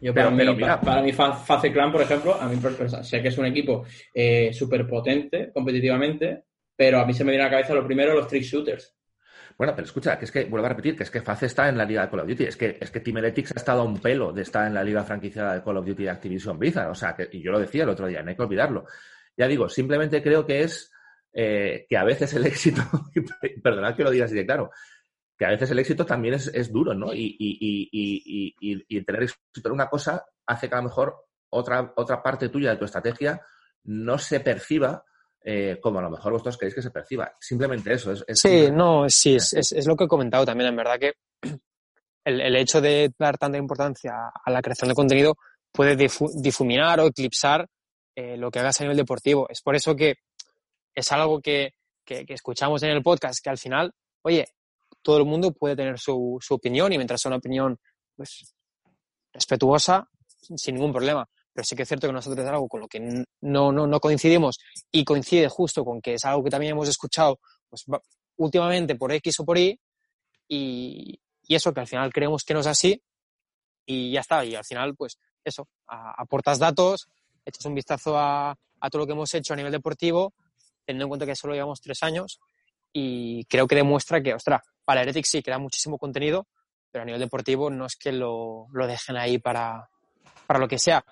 Yo 0.00 0.14
para, 0.14 0.30
mí, 0.30 0.44
para, 0.84 1.02
mí, 1.02 1.12
Face 1.12 1.72
Clan, 1.72 1.90
por 1.90 2.02
ejemplo, 2.02 2.34
a 2.40 2.46
mí 2.46 2.56
sé 3.02 3.20
que 3.20 3.28
es 3.28 3.38
un 3.38 3.46
equipo 3.46 3.84
eh, 4.14 4.52
súper 4.52 4.86
potente 4.86 5.50
competitivamente, 5.52 6.44
pero 6.76 7.00
a 7.00 7.06
mí 7.06 7.12
se 7.12 7.24
me 7.24 7.32
viene 7.32 7.44
a 7.44 7.46
la 7.46 7.50
cabeza 7.50 7.74
lo 7.74 7.84
primero 7.84 8.14
los 8.14 8.28
trick 8.28 8.44
shooters. 8.44 8.94
Bueno, 9.56 9.72
pero 9.74 9.86
escucha, 9.86 10.16
que 10.16 10.24
es 10.24 10.30
que, 10.30 10.44
vuelvo 10.44 10.66
a 10.66 10.68
repetir, 10.68 10.96
que 10.96 11.02
es 11.02 11.10
que 11.10 11.20
Face 11.20 11.46
está 11.46 11.68
en 11.68 11.76
la 11.76 11.84
liga 11.84 12.02
de 12.02 12.10
Call 12.10 12.20
of 12.20 12.28
Duty. 12.28 12.44
Es 12.44 12.56
que, 12.56 12.78
es 12.80 12.92
que 12.92 13.00
Team 13.00 13.16
ha 13.16 13.26
estado 13.26 13.80
a 13.80 13.84
un 13.84 13.98
pelo 13.98 14.32
de 14.32 14.42
estar 14.42 14.64
en 14.68 14.74
la 14.74 14.84
liga 14.84 15.02
franquiciada 15.02 15.54
de 15.54 15.64
Call 15.64 15.78
of 15.78 15.84
Duty 15.84 16.04
de 16.04 16.10
Activision 16.10 16.56
Blizzard. 16.56 16.90
O 16.90 16.94
sea, 16.94 17.16
que, 17.16 17.28
y 17.32 17.42
yo 17.42 17.50
lo 17.50 17.58
decía 17.58 17.82
el 17.82 17.88
otro 17.88 18.06
día, 18.06 18.22
no 18.22 18.30
hay 18.30 18.36
que 18.36 18.42
olvidarlo. 18.42 18.84
Ya 19.38 19.46
digo, 19.46 19.68
simplemente 19.68 20.20
creo 20.20 20.44
que 20.44 20.62
es 20.62 20.90
eh, 21.32 21.86
que 21.88 21.96
a 21.96 22.04
veces 22.04 22.34
el 22.34 22.44
éxito, 22.52 22.82
perdonad 23.62 23.94
que 23.94 24.02
lo 24.02 24.10
diga 24.10 24.24
así 24.24 24.34
de 24.34 24.44
claro, 24.44 24.70
que 25.38 25.46
a 25.46 25.50
veces 25.50 25.70
el 25.70 25.78
éxito 25.78 26.04
también 26.04 26.34
es, 26.34 26.48
es 26.48 26.72
duro, 26.72 26.92
¿no? 26.92 27.14
Y, 27.14 27.36
y, 27.38 27.88
y, 27.92 28.84
y, 28.88 29.04
tener 29.04 29.22
éxito 29.22 29.68
en 29.68 29.72
una 29.72 29.88
cosa 29.88 30.24
hace 30.44 30.68
que 30.68 30.74
a 30.74 30.78
lo 30.78 30.84
mejor 30.84 31.14
otra, 31.50 31.92
otra 31.96 32.20
parte 32.20 32.48
tuya 32.48 32.70
de 32.70 32.76
tu 32.76 32.84
estrategia 32.84 33.40
no 33.84 34.18
se 34.18 34.40
perciba 34.40 35.04
eh, 35.44 35.78
como 35.80 36.00
a 36.00 36.02
lo 36.02 36.10
mejor 36.10 36.32
vosotros 36.32 36.58
queréis 36.58 36.74
que 36.74 36.82
se 36.82 36.90
perciba. 36.90 37.32
Simplemente 37.38 37.92
eso. 37.92 38.10
Es, 38.12 38.24
sí, 38.34 38.68
no, 38.72 39.08
sí, 39.08 39.36
es, 39.36 39.52
es, 39.54 39.86
lo 39.86 39.94
que 39.94 40.04
he 40.04 40.08
comentado 40.08 40.44
también. 40.44 40.70
En 40.70 40.76
verdad 40.76 40.98
que 40.98 41.12
el, 42.24 42.40
el, 42.40 42.56
hecho 42.56 42.80
de 42.80 43.12
dar 43.16 43.38
tanta 43.38 43.58
importancia 43.58 44.14
a 44.44 44.50
la 44.50 44.60
creación 44.60 44.88
de 44.88 44.96
contenido 44.96 45.36
puede 45.70 45.94
difuminar 45.94 46.98
o 46.98 47.06
eclipsar 47.06 47.68
eh, 48.18 48.36
lo 48.36 48.50
que 48.50 48.58
hagas 48.58 48.80
a 48.80 48.82
nivel 48.82 48.96
deportivo. 48.96 49.46
Es 49.48 49.62
por 49.62 49.76
eso 49.76 49.94
que 49.94 50.16
es 50.92 51.12
algo 51.12 51.40
que, 51.40 51.74
que, 52.04 52.24
escuchamos 52.30 52.82
en 52.82 52.90
el 52.90 53.00
podcast, 53.00 53.38
que 53.40 53.48
al 53.48 53.58
final, 53.58 53.94
oye, 54.22 54.44
todo 55.02 55.18
el 55.18 55.24
mundo 55.24 55.52
puede 55.52 55.76
tener 55.76 56.00
su, 56.00 56.36
su 56.40 56.54
opinión 56.54 56.92
y 56.92 56.96
mientras 56.96 57.20
sea 57.20 57.28
una 57.28 57.36
opinión 57.36 57.78
pues, 58.16 58.56
respetuosa, 59.32 60.08
sin 60.56 60.74
ningún 60.74 60.92
problema. 60.92 61.28
Pero 61.52 61.64
sí 61.64 61.76
que 61.76 61.82
es 61.82 61.88
cierto 61.88 62.08
que 62.08 62.12
nosotros 62.12 62.44
es 62.44 62.50
algo 62.50 62.66
con 62.66 62.80
lo 62.80 62.88
que 62.88 62.98
no, 62.98 63.70
no, 63.70 63.86
no 63.86 64.00
coincidimos 64.00 64.58
y 64.90 65.04
coincide 65.04 65.48
justo 65.48 65.84
con 65.84 66.00
que 66.00 66.14
es 66.14 66.24
algo 66.24 66.42
que 66.42 66.50
también 66.50 66.72
hemos 66.72 66.88
escuchado 66.88 67.38
pues, 67.68 67.84
últimamente 68.36 68.96
por 68.96 69.12
X 69.12 69.38
o 69.38 69.44
por 69.44 69.58
Y 69.58 69.78
y, 70.48 71.20
y, 71.46 71.54
eso 71.54 71.72
que 71.72 71.78
al 71.78 71.86
final 71.86 72.12
creemos 72.12 72.42
que 72.42 72.54
no 72.54 72.60
es 72.60 72.66
así 72.66 73.00
y 73.86 74.10
ya 74.10 74.22
está. 74.22 74.44
Y 74.44 74.56
al 74.56 74.64
final, 74.64 74.96
pues 74.96 75.20
eso, 75.44 75.68
aportas 75.86 76.58
datos, 76.58 77.08
echas 77.48 77.64
un 77.64 77.74
vistazo 77.74 78.18
a, 78.18 78.50
a 78.80 78.90
todo 78.90 79.00
lo 79.00 79.06
que 79.06 79.12
hemos 79.12 79.32
hecho 79.34 79.52
a 79.52 79.56
nivel 79.56 79.72
deportivo, 79.72 80.34
teniendo 80.84 81.04
en 81.04 81.08
cuenta 81.08 81.26
que 81.26 81.36
solo 81.36 81.54
llevamos 81.54 81.80
tres 81.80 82.02
años 82.02 82.40
y 82.92 83.44
creo 83.44 83.66
que 83.66 83.76
demuestra 83.76 84.22
que, 84.22 84.34
ostras, 84.34 84.62
para 84.84 85.02
Heretics 85.02 85.28
sí 85.28 85.42
queda 85.42 85.58
muchísimo 85.58 85.98
contenido, 85.98 86.46
pero 86.90 87.02
a 87.02 87.04
nivel 87.04 87.20
deportivo 87.20 87.70
no 87.70 87.86
es 87.86 87.96
que 87.96 88.12
lo, 88.12 88.66
lo 88.72 88.86
dejen 88.86 89.16
ahí 89.16 89.38
para, 89.38 89.88
para, 90.46 90.58
lo 90.58 90.66
que 90.66 90.78
sea. 90.78 91.04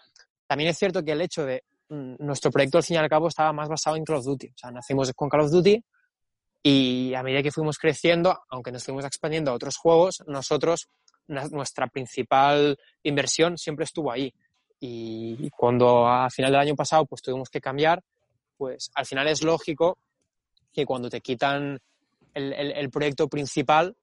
También 0.46 0.70
es 0.70 0.78
cierto 0.78 1.04
que 1.04 1.12
el 1.12 1.20
hecho 1.20 1.44
de 1.44 1.64
mm, 1.88 2.14
nuestro 2.18 2.50
proyecto 2.50 2.78
al 2.78 2.84
fin 2.84 2.94
y 2.94 2.98
al 2.98 3.08
cabo 3.08 3.28
estaba 3.28 3.52
más 3.52 3.68
basado 3.68 3.96
en 3.96 4.04
Call 4.04 4.16
of 4.16 4.24
Duty. 4.24 4.48
O 4.48 4.58
sea, 4.58 4.70
nacimos 4.70 5.12
con 5.14 5.28
Call 5.28 5.42
of 5.42 5.50
Duty 5.50 5.84
y 6.62 7.14
a 7.14 7.22
medida 7.22 7.42
que 7.42 7.52
fuimos 7.52 7.78
creciendo, 7.78 8.38
aunque 8.48 8.72
nos 8.72 8.82
fuimos 8.82 9.04
expandiendo 9.04 9.50
a 9.50 9.54
otros 9.54 9.76
juegos, 9.76 10.24
nosotros, 10.26 10.88
nuestra 11.28 11.88
principal 11.88 12.78
inversión 13.02 13.58
siempre 13.58 13.84
estuvo 13.84 14.10
ahí. 14.10 14.32
Y 14.78 15.50
cuando 15.50 16.06
a 16.06 16.28
final 16.30 16.52
del 16.52 16.60
año 16.60 16.76
pasado 16.76 17.06
pues 17.06 17.22
tuvimos 17.22 17.48
que 17.48 17.60
cambiar, 17.60 18.02
pues 18.56 18.90
al 18.94 19.06
final 19.06 19.28
es 19.28 19.42
lógico 19.42 19.98
que 20.72 20.84
cuando 20.84 21.08
te 21.08 21.20
quitan 21.20 21.80
el, 22.34 22.52
el, 22.52 22.90
proyecto 22.90 23.28
principal, 23.28 23.96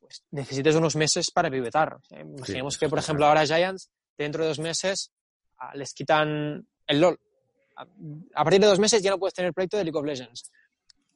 pues 0.00 0.24
necesites 0.32 0.74
unos 0.74 0.96
meses 0.96 1.30
para 1.32 1.50
pivotar. 1.50 1.98
imaginemos 2.10 2.76
que, 2.76 2.88
por 2.88 2.98
ejemplo, 2.98 3.26
ahora 3.26 3.46
Giants, 3.46 3.90
dentro 4.18 4.42
de 4.42 4.48
dos 4.48 4.58
meses, 4.58 5.12
ah, 5.58 5.72
les 5.74 5.92
quitan 5.92 6.66
el 6.86 7.00
LOL. 7.00 7.18
A 8.34 8.42
partir 8.42 8.60
de 8.60 8.66
dos 8.66 8.78
meses 8.78 9.02
ya 9.02 9.10
no 9.10 9.18
puedes 9.18 9.34
tener 9.34 9.48
el 9.48 9.54
proyecto 9.54 9.76
de 9.76 9.84
League 9.84 9.98
of 9.98 10.04
Legends. 10.04 10.50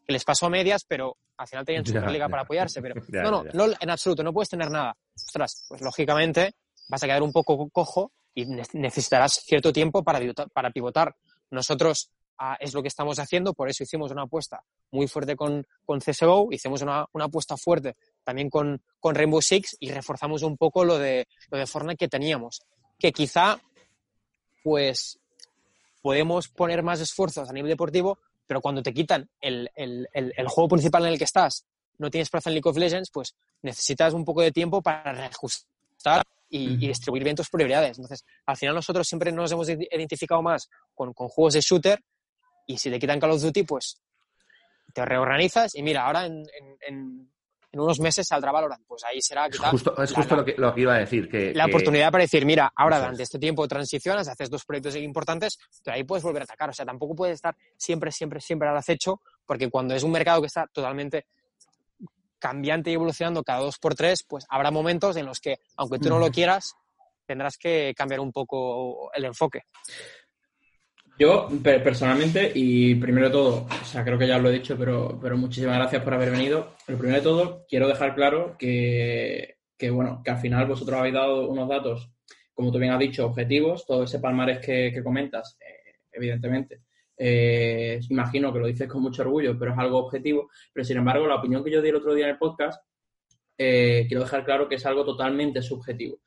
Que 0.07 0.13
les 0.13 0.25
pasó 0.25 0.47
a 0.47 0.51
medias, 0.51 0.85
pero 0.87 1.17
al 1.37 1.49
final 1.49 1.65
tenían 1.65 1.87
Superliga 1.87 2.29
para 2.29 2.43
apoyarse. 2.43 2.81
Pero 2.81 2.95
no, 3.09 3.31
no, 3.31 3.45
LOL 3.53 3.77
en 3.81 3.91
absoluto, 3.91 4.23
no 4.23 4.33
puedes 4.33 4.51
tener 4.51 4.71
nada. 4.71 4.95
Ostras, 5.17 5.65
pues 5.69 5.81
lógicamente 5.81 6.55
vas 6.89 7.03
a 7.03 7.07
quedar 7.07 7.23
un 7.23 7.33
poco 7.33 7.69
cojo 7.71 8.13
y 8.35 8.47
necesitarás 8.47 9.43
cierto 9.45 9.73
tiempo 9.73 10.03
para, 10.03 10.21
pivotar. 10.71 11.15
Nosotros 11.51 12.11
es 12.59 12.73
lo 12.73 12.83
que 12.83 12.89
estamos 12.89 13.19
haciendo, 13.19 13.53
por 13.53 13.69
eso 13.69 13.83
hicimos 13.83 14.11
una 14.11 14.23
apuesta 14.23 14.63
muy 14.91 15.09
fuerte 15.09 15.37
con, 15.37 15.67
con 15.85 16.01
CSGO, 16.01 16.49
hicimos 16.53 16.83
una, 16.83 17.07
apuesta 17.13 17.57
fuerte 17.57 17.97
también 18.25 18.49
con, 18.49 18.83
con, 18.99 19.15
Rainbow 19.15 19.43
Six 19.43 19.77
y 19.79 19.91
reforzamos 19.91 20.43
un 20.43 20.57
poco 20.57 20.85
lo 20.85 20.99
de, 20.99 21.29
lo 21.51 21.59
de 21.59 21.67
Fortnite 21.67 21.99
que 21.99 22.09
teníamos, 22.09 22.63
que 22.99 23.13
quizá 23.13 23.61
pues 24.63 25.19
podemos 26.01 26.49
poner 26.49 26.83
más 26.83 27.01
esfuerzos 27.01 27.49
a 27.49 27.53
nivel 27.53 27.71
deportivo, 27.71 28.19
pero 28.47 28.61
cuando 28.61 28.83
te 28.83 28.95
quitan 28.95 29.29
el, 29.41 29.71
el, 29.75 30.09
el, 30.13 30.49
juego 30.49 30.69
principal 30.69 31.05
en 31.05 31.13
el 31.13 31.19
que 31.19 31.25
estás, 31.25 31.67
no 31.99 32.11
tienes 32.11 32.31
plaza 32.31 32.49
en 32.51 32.55
League 32.55 32.69
of 32.69 32.77
Legends, 32.77 33.11
pues 33.13 33.35
necesitas 33.63 34.15
un 34.15 34.25
poco 34.25 34.41
de 34.41 34.51
tiempo 34.51 34.81
para 34.81 35.13
reajustar 35.13 36.25
y, 36.51 36.75
y, 36.75 36.89
distribuir 36.89 37.25
bien 37.25 37.37
tus 37.37 37.49
prioridades. 37.49 37.97
Entonces, 37.97 38.25
al 38.47 38.57
final 38.57 38.75
nosotros 38.75 39.07
siempre 39.07 39.33
nos 39.33 39.51
hemos 39.53 39.69
identificado 39.69 40.43
más 40.43 40.69
con, 40.95 41.15
con 41.15 41.29
juegos 41.29 41.55
de 41.55 41.61
shooter 41.61 42.03
y 42.67 42.77
si 42.77 42.91
te 42.91 42.99
quitan 42.99 43.21
Call 43.21 43.31
of 43.31 43.43
Duty, 43.43 43.63
pues 43.63 44.01
te 44.93 45.05
reorganizas 45.05 45.75
y 45.75 45.83
mira, 45.83 46.07
ahora 46.07 46.27
en, 46.27 46.43
en, 46.87 47.31
en 47.73 47.81
unos 47.81 48.01
meses 48.01 48.27
saldrá 48.27 48.53
Valorant. 48.53 48.85
Pues 48.87 49.05
ahí 49.05 49.21
será 49.21 49.47
Es 49.47 49.59
justo, 49.59 50.03
es 50.03 50.13
justo 50.13 50.37
lo, 50.37 50.45
que, 50.45 50.55
lo, 50.57 50.75
que, 50.75 50.81
iba 50.81 50.95
a 50.95 50.99
decir. 50.99 51.29
Que, 51.29 51.55
la 51.55 51.67
oportunidad 51.67 52.11
para 52.11 52.23
decir, 52.23 52.45
mira, 52.45 52.73
ahora 52.75 52.99
durante 52.99 53.23
este 53.23 53.39
tiempo 53.39 53.67
transicionas, 53.69 54.29
haces 54.29 54.51
dos 54.51 54.65
proyectos 54.65 54.97
importantes, 54.97 55.59
pero 55.85 55.97
ahí 55.97 56.05
puedes 56.05 56.25
volver 56.25 56.43
a 56.43 56.45
atacar. 56.45 56.71
O 56.71 56.73
sea, 56.73 56.85
tampoco 56.85 57.15
puedes 57.15 57.35
estar 57.35 57.57
siempre, 57.77 58.11
siempre, 58.11 58.41
siempre 58.41 58.69
al 58.69 58.77
acecho, 58.77 59.21
porque 59.47 59.71
cuando 59.71 59.95
es 59.95 60.03
un 60.03 60.11
mercado 60.11 60.41
que 60.41 60.49
está 60.49 60.67
totalmente 60.73 61.27
cambiante 62.41 62.91
y 62.91 62.95
evolucionando 62.95 63.45
cada 63.45 63.61
dos 63.61 63.79
por 63.79 63.95
tres, 63.95 64.25
pues 64.27 64.45
habrá 64.49 64.73
momentos 64.73 65.17
en 65.17 65.27
los 65.27 65.39
que, 65.39 65.61
aunque 65.77 65.99
tú 65.99 66.09
no 66.09 66.19
lo 66.19 66.31
quieras, 66.31 66.75
tendrás 67.27 67.57
que 67.57 67.95
cambiar 67.97 68.19
un 68.19 68.33
poco 68.33 69.13
el 69.15 69.27
enfoque. 69.27 69.63
Yo, 71.21 71.51
personalmente, 71.63 72.51
y 72.55 72.95
primero 72.95 73.27
de 73.27 73.33
todo, 73.33 73.67
o 73.71 73.85
sea, 73.85 74.03
creo 74.03 74.19
que 74.19 74.27
ya 74.27 74.39
lo 74.39 74.49
he 74.49 74.55
dicho, 74.55 74.75
pero, 74.79 75.19
pero 75.21 75.37
muchísimas 75.37 75.77
gracias 75.77 76.03
por 76.03 76.15
haber 76.15 76.31
venido. 76.31 76.73
Pero 76.87 76.99
primero 76.99 77.19
de 77.19 77.25
todo, 77.25 77.67
quiero 77.69 77.87
dejar 77.87 78.15
claro 78.15 78.57
que, 78.59 79.59
que, 79.77 79.91
bueno, 79.91 80.23
que 80.25 80.31
al 80.31 80.39
final 80.39 80.67
vosotros 80.67 80.99
habéis 80.99 81.15
dado 81.15 81.47
unos 81.47 81.69
datos, 81.69 82.11
como 82.55 82.73
tú 82.73 82.79
bien 82.79 82.93
has 82.93 82.99
dicho, 82.99 83.27
objetivos, 83.27 83.85
todo 83.85 84.05
ese 84.05 84.19
palmarés 84.19 84.61
que, 84.61 84.91
que 84.95 85.05
comentas, 85.05 85.59
eh, 85.61 86.01
evidentemente. 86.11 86.81
Eh, 87.23 88.01
imagino 88.09 88.51
que 88.51 88.59
lo 88.61 88.67
dices 88.67 88.89
con 88.89 89.03
mucho 89.03 89.21
orgullo, 89.21 89.59
pero 89.59 89.73
es 89.73 89.79
algo 89.79 89.99
objetivo. 89.99 90.49
Pero 90.73 90.85
sin 90.85 90.97
embargo, 90.97 91.27
la 91.27 91.35
opinión 91.35 91.63
que 91.63 91.71
yo 91.71 91.83
di 91.83 91.91
el 91.91 91.97
otro 91.97 92.15
día 92.15 92.25
en 92.25 92.31
el 92.31 92.39
podcast 92.39 92.83
eh, 93.59 94.07
quiero 94.09 94.23
dejar 94.23 94.43
claro 94.43 94.67
que 94.67 94.77
es 94.77 94.87
algo 94.87 95.05
totalmente 95.05 95.61
subjetivo. 95.61 96.21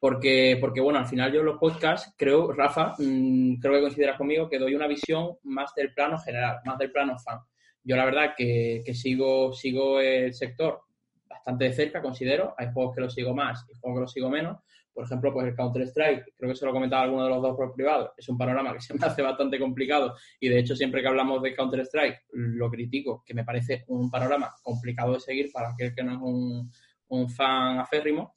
Porque, 0.00 0.58
porque, 0.60 0.80
bueno, 0.80 0.98
al 0.98 1.06
final 1.06 1.32
yo 1.32 1.40
en 1.40 1.46
los 1.46 1.58
podcasts 1.58 2.12
creo, 2.16 2.52
Rafa, 2.52 2.94
mm, 2.98 3.60
creo 3.60 3.74
que 3.74 3.80
consideras 3.80 4.18
conmigo 4.18 4.48
que 4.48 4.58
doy 4.58 4.74
una 4.74 4.88
visión 4.88 5.36
más 5.44 5.72
del 5.76 5.94
plano 5.94 6.18
general, 6.18 6.58
más 6.64 6.78
del 6.78 6.90
plano 6.90 7.16
fan. 7.18 7.38
Yo 7.84 7.94
la 7.94 8.04
verdad 8.04 8.34
que, 8.36 8.82
que 8.84 8.94
sigo, 8.94 9.52
sigo 9.52 10.00
el 10.00 10.34
sector 10.34 10.80
bastante 11.28 11.66
de 11.66 11.72
cerca, 11.72 12.02
considero. 12.02 12.54
Hay 12.58 12.72
juegos 12.72 12.96
que 12.96 13.02
los 13.02 13.14
sigo 13.14 13.34
más 13.34 13.64
y 13.70 13.78
juegos 13.78 13.98
que 13.98 14.02
los 14.02 14.12
sigo 14.12 14.30
menos. 14.30 14.58
Por 15.00 15.06
ejemplo, 15.06 15.32
pues 15.32 15.46
el 15.46 15.56
Counter-Strike, 15.56 16.34
creo 16.36 16.50
que 16.50 16.54
se 16.54 16.66
lo 16.66 16.72
comentaba 16.72 17.04
alguno 17.04 17.24
de 17.24 17.30
los 17.30 17.40
dos 17.40 17.56
por 17.56 17.72
privado, 17.72 18.12
es 18.18 18.28
un 18.28 18.36
panorama 18.36 18.74
que 18.74 18.82
se 18.82 18.92
me 18.92 19.00
hace 19.06 19.22
bastante 19.22 19.58
complicado 19.58 20.14
y 20.38 20.50
de 20.50 20.58
hecho 20.58 20.76
siempre 20.76 21.00
que 21.00 21.08
hablamos 21.08 21.40
de 21.40 21.54
Counter-Strike 21.54 22.26
lo 22.32 22.70
critico, 22.70 23.24
que 23.24 23.32
me 23.32 23.42
parece 23.42 23.84
un 23.86 24.10
panorama 24.10 24.54
complicado 24.62 25.14
de 25.14 25.20
seguir 25.20 25.50
para 25.50 25.70
aquel 25.70 25.94
que 25.94 26.02
no 26.02 26.12
es 26.12 26.18
un, 26.20 26.70
un 27.08 27.30
fan 27.30 27.78
aférrimo. 27.78 28.34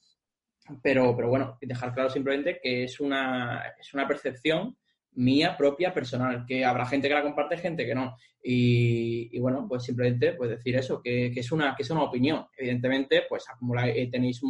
Pero, 0.82 1.14
pero 1.18 1.28
bueno, 1.28 1.58
dejar 1.62 1.94
claro 1.94 2.10
simplemente 2.10 2.62
que 2.64 2.86
es 2.86 3.02
una, 3.02 3.62
es 3.78 3.94
una 3.94 4.08
percepción 4.08 4.78
mía 5.16 5.58
propia 5.58 5.94
personal, 5.94 6.46
que 6.48 6.64
habrá 6.64 6.86
gente 6.86 7.10
que 7.10 7.14
la 7.14 7.24
comparte, 7.24 7.58
gente 7.58 7.86
que 7.86 7.94
no. 7.94 8.16
Y, 8.42 9.38
bueno, 9.40 9.66
pues 9.68 9.84
simplemente 9.84 10.32
pues 10.34 10.50
decir 10.50 10.78
eso, 10.78 11.02
que, 11.02 11.28
es 11.28 11.52
una, 11.52 11.76
que 11.76 11.84
es 11.84 11.90
una 11.90 12.04
opinión. 12.04 12.46
Evidentemente, 12.58 13.24
pues 13.28 13.46
eh, 13.86 14.10
tenéis 14.10 14.42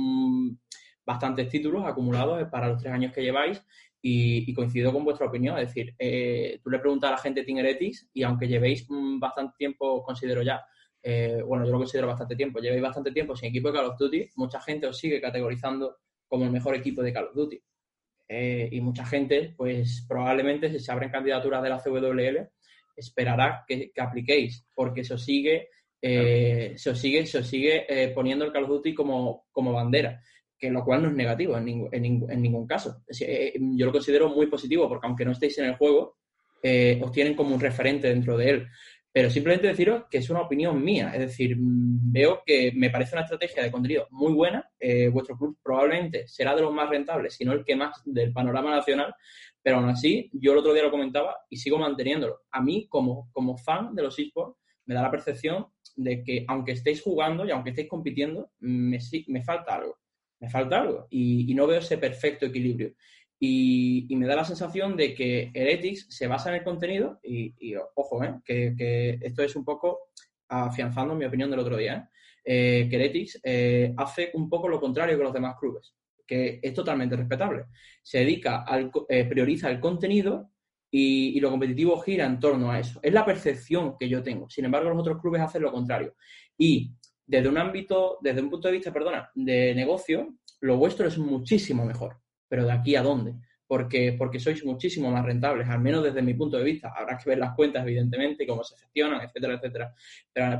bastantes 1.05 1.49
títulos 1.49 1.85
acumulados 1.85 2.47
para 2.49 2.69
los 2.69 2.81
tres 2.81 2.93
años 2.93 3.11
que 3.11 3.21
lleváis 3.21 3.63
y, 4.01 4.53
coincido 4.53 4.91
con 4.91 5.05
vuestra 5.05 5.27
opinión. 5.27 5.57
Es 5.57 5.67
decir, 5.67 5.95
eh, 5.97 6.59
tú 6.63 6.69
le 6.69 6.79
preguntas 6.79 7.09
a 7.09 7.11
la 7.11 7.17
gente 7.17 7.43
Team 7.43 7.59
Heretics 7.59 8.09
y 8.13 8.23
aunque 8.23 8.47
llevéis 8.47 8.85
bastante 9.19 9.55
tiempo, 9.57 10.03
considero 10.03 10.41
ya, 10.41 10.63
eh, 11.01 11.41
bueno, 11.45 11.65
yo 11.65 11.71
lo 11.71 11.77
considero 11.77 12.07
bastante 12.07 12.35
tiempo, 12.35 12.59
llevéis 12.59 12.81
bastante 12.81 13.11
tiempo 13.11 13.35
sin 13.35 13.49
equipo 13.49 13.69
de 13.69 13.77
Call 13.77 13.85
of 13.87 13.97
Duty, 13.97 14.29
mucha 14.35 14.59
gente 14.61 14.87
os 14.87 14.97
sigue 14.97 15.21
categorizando 15.21 15.97
como 16.27 16.45
el 16.45 16.51
mejor 16.51 16.75
equipo 16.75 17.01
de 17.01 17.13
Call 17.13 17.27
of 17.27 17.35
Duty. 17.35 17.61
Eh, 18.27 18.69
y 18.71 18.81
mucha 18.81 19.05
gente, 19.05 19.53
pues 19.55 20.05
probablemente 20.07 20.71
si 20.71 20.79
se 20.79 20.91
abren 20.91 21.11
candidaturas 21.11 21.61
de 21.61 21.69
la 21.69 21.79
CWL, 21.79 22.49
esperará 22.95 23.63
que, 23.67 23.91
apliquéis, 23.97 24.65
porque 24.73 25.03
se 25.03 25.13
os 25.13 25.23
sigue, 25.23 25.69
eh, 26.01 26.73
se 26.75 26.95
sigue, 26.95 27.25
se 27.25 27.43
sigue 27.43 27.85
eh, 27.87 28.09
poniendo 28.09 28.45
el 28.45 28.51
Call 28.51 28.63
of 28.63 28.69
Duty 28.69 28.93
como, 28.93 29.45
como 29.51 29.73
bandera, 29.73 30.21
que 30.57 30.69
lo 30.69 30.83
cual 30.83 31.03
no 31.03 31.09
es 31.09 31.15
negativo 31.15 31.57
en, 31.57 31.87
en, 31.91 32.41
ningún 32.41 32.65
caso. 32.65 33.03
yo 33.09 33.85
lo 33.85 33.91
considero 33.91 34.29
muy 34.29 34.47
positivo, 34.47 34.87
porque 34.87 35.07
aunque 35.07 35.25
no 35.25 35.31
estéis 35.31 35.57
en 35.57 35.65
el 35.65 35.75
juego, 35.75 36.17
os 37.01 37.11
tienen 37.11 37.35
como 37.35 37.53
un 37.53 37.59
referente 37.59 38.07
dentro 38.07 38.37
de 38.37 38.49
él. 38.49 38.67
Pero 39.13 39.29
simplemente 39.29 39.67
deciros 39.67 40.05
que 40.09 40.17
es 40.17 40.29
una 40.31 40.41
opinión 40.41 40.83
mía. 40.83 41.11
Es 41.13 41.19
decir, 41.19 41.55
mm, 41.55 42.11
veo 42.11 42.41
que 42.43 42.71
me 42.75 42.89
parece 42.89 43.15
una 43.15 43.21
estrategia 43.21 43.61
de 43.61 43.71
contenido 43.71 44.07
muy 44.09 44.33
buena. 44.33 44.67
Eh, 44.79 45.07
vuestro 45.09 45.37
club 45.37 45.55
probablemente 45.61 46.27
será 46.27 46.55
de 46.55 46.63
los 46.63 46.73
más 46.73 46.89
rentables, 46.89 47.35
si 47.35 47.45
no 47.45 47.53
el 47.53 47.63
que 47.63 47.75
más 47.75 48.01
del 48.05 48.33
panorama 48.33 48.71
nacional. 48.71 49.13
Pero 49.61 49.77
aún 49.77 49.89
así, 49.89 50.31
yo 50.33 50.53
el 50.53 50.57
otro 50.57 50.73
día 50.73 50.81
lo 50.81 50.89
comentaba 50.89 51.37
y 51.47 51.57
sigo 51.57 51.77
manteniéndolo. 51.77 52.41
A 52.51 52.59
mí, 52.59 52.87
como, 52.89 53.29
como 53.31 53.55
fan 53.55 53.93
de 53.93 54.01
los 54.01 54.17
esports, 54.17 54.57
me 54.85 54.95
da 54.95 55.03
la 55.03 55.11
percepción 55.11 55.67
de 55.95 56.23
que 56.23 56.43
aunque 56.47 56.71
estéis 56.71 57.03
jugando 57.03 57.45
y 57.45 57.51
aunque 57.51 57.69
estéis 57.69 57.87
compitiendo, 57.87 58.49
me, 58.61 58.97
me 59.27 59.43
falta 59.43 59.75
algo. 59.75 59.99
Me 60.43 60.49
falta 60.49 60.81
algo. 60.81 61.07
Y, 61.09 61.49
y 61.49 61.55
no 61.55 61.65
veo 61.65 61.79
ese 61.79 61.97
perfecto 61.97 62.45
equilibrio. 62.45 62.93
Y, 63.45 64.07
me 64.15 64.25
da 64.25 64.37
la 64.37 64.45
sensación 64.45 64.95
de 64.95 65.13
que 65.13 65.51
Heretics 65.53 66.07
se 66.09 66.27
basa 66.27 66.47
en 66.47 66.55
el 66.55 66.63
contenido 66.63 67.19
y, 67.23 67.75
ojo, 67.95 68.23
eh, 68.23 68.73
que, 68.77 69.17
esto 69.21 69.43
es 69.43 69.55
un 69.57 69.65
poco 69.65 70.11
afianzando 70.47 71.13
mi 71.13 71.25
opinión 71.25 71.49
del 71.49 71.59
otro 71.59 71.75
día, 71.75 72.09
eh, 72.45 72.87
que 72.89 72.95
Heretics 72.95 73.41
eh, 73.43 73.93
hace 73.97 74.31
un 74.35 74.47
poco 74.49 74.69
lo 74.69 74.79
contrario 74.79 75.17
que 75.17 75.23
los 75.23 75.33
demás 75.33 75.57
clubes, 75.59 75.93
que 76.25 76.61
es 76.61 76.73
totalmente 76.73 77.17
respetable. 77.17 77.65
Se 78.01 78.19
dedica, 78.19 78.63
al, 78.63 78.89
prioriza 79.29 79.69
el 79.69 79.81
contenido 79.81 80.51
y, 80.89 81.37
lo 81.41 81.49
competitivo 81.49 81.99
gira 81.99 82.25
en 82.25 82.39
torno 82.39 82.71
a 82.71 82.79
eso. 82.79 83.01
Es 83.03 83.11
la 83.11 83.25
percepción 83.25 83.97
que 83.99 84.07
yo 84.07 84.23
tengo. 84.23 84.49
Sin 84.49 84.63
embargo, 84.63 84.89
los 84.89 84.99
otros 84.99 85.21
clubes 85.21 85.41
hacen 85.41 85.63
lo 85.63 85.71
contrario. 85.73 86.15
Y 86.57 86.93
desde 87.37 87.49
un 87.49 87.57
ámbito, 87.57 88.17
desde 88.21 88.41
un 88.41 88.49
punto 88.49 88.67
de 88.67 88.73
vista, 88.73 88.93
perdona, 88.93 89.29
de 89.33 89.73
negocio, 89.75 90.35
lo 90.61 90.77
vuestro 90.77 91.07
es 91.07 91.17
muchísimo 91.17 91.85
mejor 91.85 92.23
pero 92.53 92.67
¿de 92.67 92.71
aquí 92.71 92.95
a 92.95 93.01
dónde? 93.01 93.33
Porque, 93.65 94.13
porque 94.15 94.39
sois 94.39 94.63
muchísimo 94.63 95.09
más 95.09 95.25
rentables, 95.25 95.67
al 95.67 95.79
menos 95.79 96.03
desde 96.03 96.21
mi 96.21 96.35
punto 96.35 96.55
de 96.55 96.63
vista. 96.63 96.93
Habrá 96.95 97.17
que 97.17 97.27
ver 97.27 97.39
las 97.39 97.55
cuentas, 97.55 97.81
evidentemente, 97.81 98.45
cómo 98.45 98.63
se 98.63 98.77
gestionan, 98.77 99.21
etcétera, 99.21 99.55
etcétera. 99.55 99.95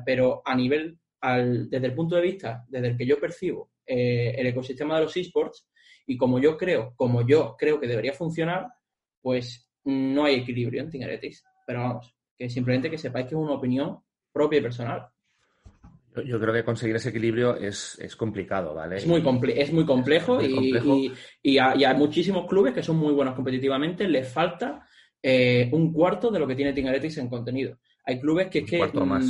Pero, 0.04 0.42
a 0.44 0.56
nivel, 0.56 0.98
desde 1.22 1.86
el 1.86 1.94
punto 1.94 2.16
de 2.16 2.24
vista, 2.24 2.66
desde 2.68 2.88
el 2.88 2.98
que 2.98 3.06
yo 3.06 3.20
percibo 3.20 3.74
eh, 3.86 4.34
el 4.36 4.48
ecosistema 4.48 4.96
de 4.96 5.04
los 5.04 5.16
esports, 5.16 5.70
y 6.08 6.18
como 6.18 6.40
yo 6.40 6.58
creo, 6.58 6.96
como 6.96 7.22
yo 7.28 7.56
creo 7.60 7.80
que 7.80 7.86
debería 7.86 8.14
funcionar, 8.14 8.70
pues 9.22 9.70
no 9.84 10.26
hay 10.26 10.40
equilibrio 10.40 10.82
en 10.82 10.90
Tingeretics. 10.90 11.44
Pero 11.68 11.82
vamos, 11.82 12.16
que 12.36 12.50
simplemente 12.50 12.90
que 12.90 12.98
sepáis 12.98 13.28
que 13.28 13.36
es 13.36 13.40
una 13.40 13.54
opinión 13.54 14.00
propia 14.32 14.58
y 14.58 14.64
personal. 14.64 15.10
Yo 16.26 16.40
creo 16.40 16.54
que 16.54 16.64
conseguir 16.64 16.96
ese 16.96 17.10
equilibrio 17.10 17.56
es, 17.56 17.98
complicado, 18.18 18.74
¿vale? 18.76 18.98
Es 18.98 19.08
muy, 19.08 19.24
es 19.56 19.74
muy 19.74 19.86
complejo, 19.86 20.42
y, 20.42 21.12
Y, 21.42 21.58
hay 21.58 21.96
muchísimos 21.98 22.48
clubes 22.48 22.74
que 22.74 22.84
son 22.84 22.98
muy 22.98 23.14
buenos 23.14 23.36
competitivamente, 23.36 24.08
les 24.08 24.28
falta 24.28 24.86
eh, 25.22 25.70
un 25.72 25.94
cuarto 25.94 26.30
de 26.30 26.40
lo 26.40 26.46
que 26.46 26.56
tiene 26.56 26.74
Team 26.74 26.88
en 26.88 27.30
contenido. 27.30 27.80
Hay 28.06 28.20
clubes 28.20 28.50
que 28.50 28.60
es 28.60 28.70
que, 28.70 28.86
mm, 28.86 29.28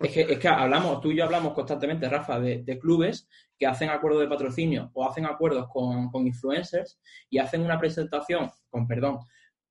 es 0.00 0.12
que, 0.12 0.20
es 0.22 0.38
que 0.38 0.48
hablamos, 0.48 1.00
tú 1.00 1.12
y 1.12 1.16
yo 1.16 1.24
hablamos 1.24 1.54
constantemente, 1.54 2.08
Rafa, 2.08 2.40
de, 2.40 2.78
clubes 2.80 3.28
que 3.56 3.66
hacen 3.66 3.88
acuerdos 3.88 4.22
de 4.22 4.28
patrocinio 4.28 4.90
o 4.94 5.08
hacen 5.08 5.26
acuerdos 5.26 5.68
con, 5.72 6.10
influencers 6.26 6.98
y 7.30 7.38
hacen 7.38 7.62
una 7.62 7.78
presentación, 7.78 8.50
con 8.68 8.88
perdón, 8.88 9.20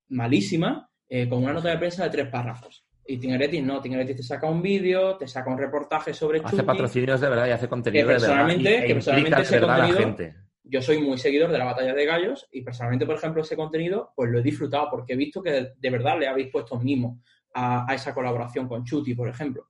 malísima, 0.08 0.90
eh, 1.10 1.28
con 1.28 1.44
una 1.44 1.54
nota 1.54 1.70
de 1.70 1.78
prensa 1.78 2.06
de 2.06 2.10
tres 2.10 2.30
párrafos. 2.30 2.85
Y 3.08 3.18
Tingeretti 3.18 3.62
no, 3.62 3.82
Tingeretti 3.82 4.16
te 4.16 4.24
saca 4.24 4.48
un 4.48 4.62
vídeo, 4.62 5.16
te 5.16 5.28
saca 5.28 5.52
un 5.52 5.58
reportaje 5.58 6.14
sobre 6.14 6.42
Hace 6.44 6.64
patrocinios 6.64 7.22
de 7.22 7.30
verdad 7.30 7.48
y 7.48 7.52
hace 7.52 7.68
contenido 7.68 8.08
que 8.08 8.14
personalmente, 8.14 8.64
de 8.64 8.70
verdad. 8.72 8.88
que 8.88 8.94
personalmente 8.94 9.42
ese 9.42 9.60
contenido, 9.62 10.36
yo 10.68 10.82
soy 10.82 11.02
muy 11.02 11.18
seguidor 11.18 11.52
de 11.52 11.58
la 11.60 11.66
batalla 11.66 11.94
de 11.94 12.06
gallos 12.06 12.48
y 12.52 12.62
personalmente, 12.62 13.06
por 13.06 13.16
ejemplo, 13.16 13.42
ese 13.44 13.56
contenido, 13.56 14.12
pues 14.16 14.32
lo 14.32 14.40
he 14.40 14.44
disfrutado 14.44 14.88
porque 14.90 15.14
he 15.14 15.16
visto 15.16 15.42
que 15.42 15.74
de 15.78 15.90
verdad 15.90 16.18
le 16.20 16.28
habéis 16.28 16.52
puesto 16.52 16.80
mimo 16.80 17.22
a, 17.54 17.86
esa 17.94 18.14
colaboración 18.14 18.68
con 18.68 18.84
Chuti, 18.84 19.14
por 19.14 19.30
ejemplo. 19.30 19.70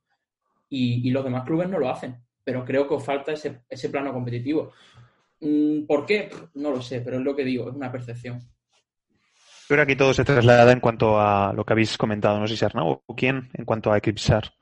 Y, 0.69 1.09
los 1.11 1.23
demás 1.23 1.43
clubes 1.43 1.69
no 1.69 1.79
lo 1.79 1.89
hacen, 1.89 2.17
pero 2.43 2.65
creo 2.65 2.87
que 2.87 2.95
os 2.95 3.03
falta 3.03 3.33
ese, 3.33 3.61
ese 3.69 3.89
plano 3.89 4.11
competitivo. 4.13 4.71
Mm, 5.41 5.85
¿Por 5.85 6.05
qué? 6.05 6.29
No 6.55 6.71
lo 6.71 6.81
sé, 6.81 7.01
pero 7.01 7.17
es 7.17 7.23
lo 7.23 7.35
que 7.35 7.43
digo, 7.43 7.69
es 7.69 7.75
una 7.75 7.91
percepción. 7.91 8.39
Creo 9.67 9.77
que 9.77 9.81
aquí 9.81 9.95
todo 9.95 10.13
se 10.13 10.23
traslada 10.23 10.71
en 10.71 10.79
cuanto 10.79 11.19
a 11.19 11.51
lo 11.53 11.65
que 11.65 11.73
habéis 11.73 11.97
comentado, 11.97 12.39
no 12.39 12.47
sé 12.47 12.55
si 12.55 12.65
Arnau 12.65 13.01
o 13.05 13.15
quién, 13.15 13.49
en 13.53 13.65
cuanto 13.65 13.91
a 13.91 13.97
Eclipsar. 13.97 14.53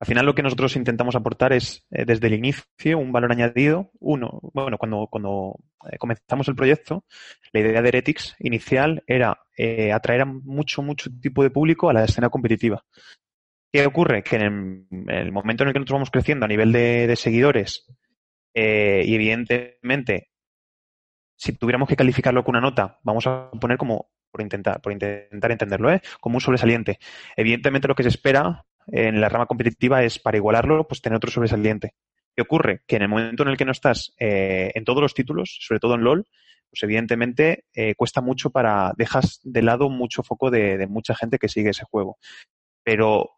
Al 0.00 0.06
final 0.06 0.26
lo 0.26 0.34
que 0.34 0.42
nosotros 0.42 0.76
intentamos 0.76 1.16
aportar 1.16 1.52
es 1.52 1.84
eh, 1.90 2.04
desde 2.04 2.28
el 2.28 2.34
inicio 2.34 2.98
un 2.98 3.10
valor 3.10 3.32
añadido. 3.32 3.90
Uno, 3.98 4.38
bueno, 4.54 4.78
cuando, 4.78 5.08
cuando 5.10 5.56
eh, 5.90 5.98
comenzamos 5.98 6.46
el 6.48 6.54
proyecto, 6.54 7.04
la 7.52 7.60
idea 7.60 7.82
de 7.82 7.88
Heretics 7.88 8.36
inicial 8.38 9.02
era 9.06 9.40
eh, 9.56 9.92
atraer 9.92 10.22
a 10.22 10.24
mucho, 10.24 10.82
mucho 10.82 11.10
tipo 11.20 11.42
de 11.42 11.50
público 11.50 11.90
a 11.90 11.92
la 11.92 12.04
escena 12.04 12.30
competitiva. 12.30 12.84
¿Qué 13.72 13.84
ocurre? 13.84 14.22
Que 14.22 14.36
en 14.36 14.86
el, 15.08 15.32
momento 15.32 15.64
en 15.64 15.68
el 15.68 15.72
que 15.74 15.80
nosotros 15.80 15.96
vamos 15.96 16.10
creciendo 16.10 16.46
a 16.46 16.48
nivel 16.48 16.72
de, 16.72 17.14
seguidores 17.16 17.84
y 18.54 19.14
evidentemente 19.14 20.30
si 21.36 21.52
tuviéramos 21.52 21.88
que 21.88 21.94
calificarlo 21.94 22.42
con 22.42 22.56
una 22.56 22.62
nota, 22.62 22.98
vamos 23.02 23.26
a 23.26 23.50
poner 23.60 23.76
como 23.76 24.10
por 24.30 24.42
intentar, 24.42 24.80
por 24.80 24.92
intentar 24.92 25.50
entenderlo, 25.50 25.92
¿eh? 25.92 26.00
como 26.20 26.36
un 26.36 26.40
sobresaliente. 26.40 26.98
Evidentemente 27.36 27.88
lo 27.88 27.94
que 27.94 28.02
se 28.02 28.10
espera 28.10 28.64
en 28.86 29.20
la 29.20 29.28
rama 29.28 29.46
competitiva 29.46 30.02
es 30.02 30.18
para 30.18 30.36
igualarlo, 30.36 30.86
pues 30.86 31.00
tener 31.02 31.16
otro 31.16 31.30
sobresaliente. 31.30 31.94
¿Qué 32.34 32.42
ocurre? 32.42 32.82
Que 32.86 32.96
en 32.96 33.02
el 33.02 33.08
momento 33.08 33.42
en 33.42 33.50
el 33.50 33.56
que 33.56 33.64
no 33.64 33.72
estás 33.72 34.14
eh, 34.18 34.70
en 34.74 34.84
todos 34.84 35.02
los 35.02 35.14
títulos, 35.14 35.58
sobre 35.60 35.80
todo 35.80 35.94
en 35.94 36.04
LOL, 36.04 36.26
pues 36.70 36.82
evidentemente 36.82 37.64
eh, 37.74 37.94
cuesta 37.94 38.20
mucho 38.20 38.50
para, 38.50 38.92
dejas 38.96 39.40
de 39.42 39.62
lado 39.62 39.88
mucho 39.88 40.22
foco 40.22 40.50
de, 40.50 40.76
de, 40.78 40.86
mucha 40.86 41.14
gente 41.14 41.38
que 41.38 41.48
sigue 41.48 41.70
ese 41.70 41.84
juego. 41.84 42.18
Pero 42.84 43.30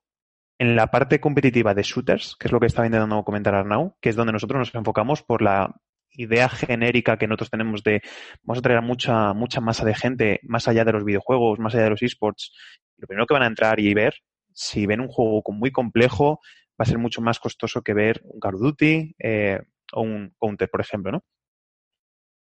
en 0.58 0.76
la 0.76 0.88
parte 0.88 1.20
competitiva 1.20 1.72
de 1.72 1.82
shooters, 1.82 2.36
que 2.38 2.48
es 2.48 2.52
lo 2.52 2.60
que 2.60 2.66
estaba 2.66 2.86
intentando 2.86 3.24
comentar 3.24 3.54
Arnau, 3.54 3.96
que 4.00 4.10
es 4.10 4.16
donde 4.16 4.32
nosotros 4.32 4.58
nos 4.58 4.74
enfocamos 4.74 5.22
por 5.22 5.40
la 5.40 5.74
idea 6.12 6.48
genérica 6.48 7.16
que 7.16 7.26
nosotros 7.26 7.50
tenemos 7.50 7.82
de 7.82 8.02
vamos 8.42 8.58
a 8.58 8.62
traer 8.62 8.78
a 8.78 8.82
mucha, 8.82 9.32
mucha 9.34 9.60
masa 9.60 9.84
de 9.84 9.94
gente 9.94 10.40
más 10.42 10.68
allá 10.68 10.84
de 10.84 10.92
los 10.92 11.04
videojuegos, 11.04 11.58
más 11.58 11.74
allá 11.74 11.84
de 11.84 11.90
los 11.90 12.02
esports, 12.02 12.52
lo 12.96 13.06
primero 13.06 13.26
que 13.26 13.34
van 13.34 13.42
a 13.42 13.46
entrar 13.46 13.80
y 13.80 13.94
ver, 13.94 14.14
si 14.52 14.86
ven 14.86 15.00
un 15.00 15.08
juego 15.08 15.42
muy 15.48 15.70
complejo, 15.70 16.40
va 16.80 16.84
a 16.84 16.86
ser 16.86 16.98
mucho 16.98 17.20
más 17.22 17.38
costoso 17.38 17.82
que 17.82 17.94
ver 17.94 18.20
un 18.24 18.40
Call 18.40 18.56
of 18.56 18.60
Duty 18.60 19.14
eh, 19.18 19.60
o 19.92 20.02
un 20.02 20.34
Counter, 20.38 20.68
por 20.68 20.80
ejemplo, 20.80 21.12
¿no? 21.12 21.24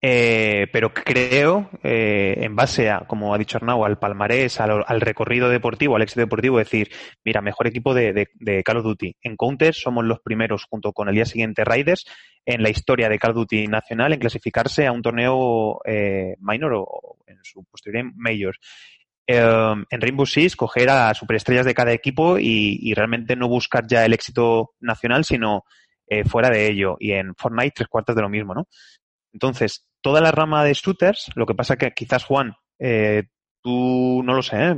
Eh, 0.01 0.69
pero 0.73 0.95
creo, 0.95 1.71
eh, 1.83 2.35
en 2.39 2.55
base 2.55 2.89
a, 2.89 3.01
como 3.01 3.35
ha 3.35 3.39
dicho 3.39 3.57
Arnau, 3.57 3.85
al 3.85 3.99
palmarés, 3.99 4.61
al, 4.61 5.01
recorrido 5.01 5.49
deportivo, 5.49 5.97
al 5.97 6.03
éxito 6.03 6.21
deportivo, 6.21 6.59
decir, 6.59 6.91
mira, 7.25 7.41
mejor 7.41 7.67
equipo 7.67 7.95
de, 7.95 8.29
Call 8.65 8.77
of 8.77 8.85
Duty. 8.85 9.17
En 9.23 9.37
Counter 9.37 9.75
somos 9.75 10.05
los 10.05 10.21
primeros, 10.21 10.65
junto 10.71 10.93
con 10.93 11.09
el 11.09 11.17
día 11.17 11.25
siguiente 11.25 11.65
Raiders, 11.65 12.05
en 12.47 12.63
la 12.63 12.71
historia 12.71 13.09
de 13.09 13.19
Call 13.19 13.33
of 13.33 13.39
Duty 13.39 13.67
nacional 13.67 14.13
en 14.13 14.21
clasificarse 14.21 14.87
a 14.87 14.93
un 14.93 15.03
torneo 15.03 15.81
eh, 15.85 16.37
minor 16.39 16.73
o 16.77 17.19
en 17.27 17.39
su 17.43 17.65
posterior 17.65 18.13
mayor. 18.15 18.57
en 19.27 20.01
Rainbow 20.01 20.27
Six 20.27 20.57
coger 20.57 20.91
a 20.91 21.13
superestrellas 21.13 21.67
de 21.67 21.75
cada 21.75 21.93
equipo 21.93 22.39
y, 22.39 22.79
y, 22.81 22.95
realmente 22.95 23.37
no 23.37 23.49
buscar 23.49 23.87
ya 23.87 24.05
el 24.05 24.15
éxito 24.15 24.75
nacional, 24.81 25.25
sino 25.25 25.65
fuera 26.27 26.51
de 26.51 26.69
ello. 26.69 26.97
Y 27.01 27.13
en 27.13 27.35
Fortnite 27.35 27.73
tres 27.75 27.89
cuartos 27.89 28.17
de 28.17 28.23
lo 28.23 28.31
mismo, 28.31 28.55
¿no? 28.55 28.69
Entonces, 29.33 29.88
toda 30.01 30.21
la 30.21 30.33
rama 30.33 30.65
de 30.65 30.75
shooters, 30.75 31.31
lo 31.35 31.47
que 31.47 31.55
pasa 31.55 31.77
que 31.77 31.93
quizás 31.93 32.25
Juan, 32.25 32.55
eh, 32.79 33.25
tú 33.63 34.23
no 34.25 34.35
lo 34.35 34.43
sé, 34.43 34.57
¿eh? 34.57 34.75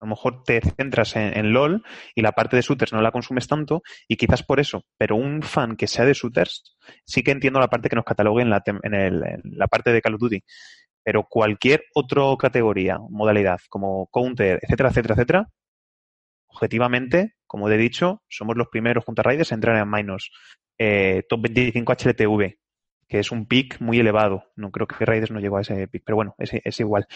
a 0.00 0.06
lo 0.06 0.10
mejor 0.10 0.42
te 0.44 0.60
centras 0.60 1.14
en, 1.16 1.52
LOL 1.52 1.82
y 2.14 2.22
la 2.22 2.32
parte 2.32 2.56
de 2.56 2.62
shooters 2.62 2.92
no 2.92 3.02
la 3.02 3.12
consumes 3.12 3.46
tanto 3.46 3.82
y 4.08 4.16
quizás 4.16 4.42
por 4.42 4.58
eso, 4.58 4.84
pero 4.96 5.16
un 5.16 5.42
fan 5.42 5.76
que 5.76 5.86
sea 5.86 6.06
de 6.06 6.14
shooters, 6.14 6.76
sí 7.04 7.22
que 7.22 7.32
entiendo 7.32 7.60
la 7.60 7.68
parte 7.68 7.90
que 7.90 7.96
nos 7.96 8.04
catalogue 8.04 8.42
en 8.42 8.50
la, 8.50 8.62
en, 8.64 9.42
la 9.44 9.66
parte 9.66 9.92
de 9.92 10.00
Call 10.00 10.14
of 10.14 10.20
Duty. 10.20 10.42
Pero 11.02 11.24
cualquier 11.28 11.84
otra 11.94 12.22
categoría, 12.38 12.98
modalidad, 13.10 13.60
como 13.68 14.08
Counter, 14.12 14.58
etcétera, 14.62 14.90
etcétera, 14.90 15.14
etcétera, 15.14 15.48
objetivamente, 16.46 17.34
como 17.46 17.68
he 17.68 17.76
dicho, 17.76 18.22
somos 18.28 18.56
los 18.56 18.68
primeros 18.68 19.04
junto 19.04 19.20
a 19.20 19.24
Raiders 19.24 19.52
en 19.52 19.56
entrar 19.56 19.76
en 19.76 19.90
Minus. 19.90 20.30
Eh, 20.78 21.24
top 21.28 21.42
25 21.42 21.92
HLTV, 21.92 22.56
que 23.10 23.18
es 23.18 23.32
un 23.32 23.44
pick 23.44 23.80
muy 23.80 23.98
elevado. 23.98 24.44
No 24.54 24.70
creo 24.70 24.86
que 24.86 25.04
Raiders 25.04 25.32
no 25.32 25.40
llegó 25.40 25.58
a 25.58 25.62
ese 25.62 25.88
pick, 25.88 26.04
pero 26.06 26.14
bueno, 26.14 26.36
es, 26.38 26.52
es, 26.52 26.78
igual. 26.78 27.08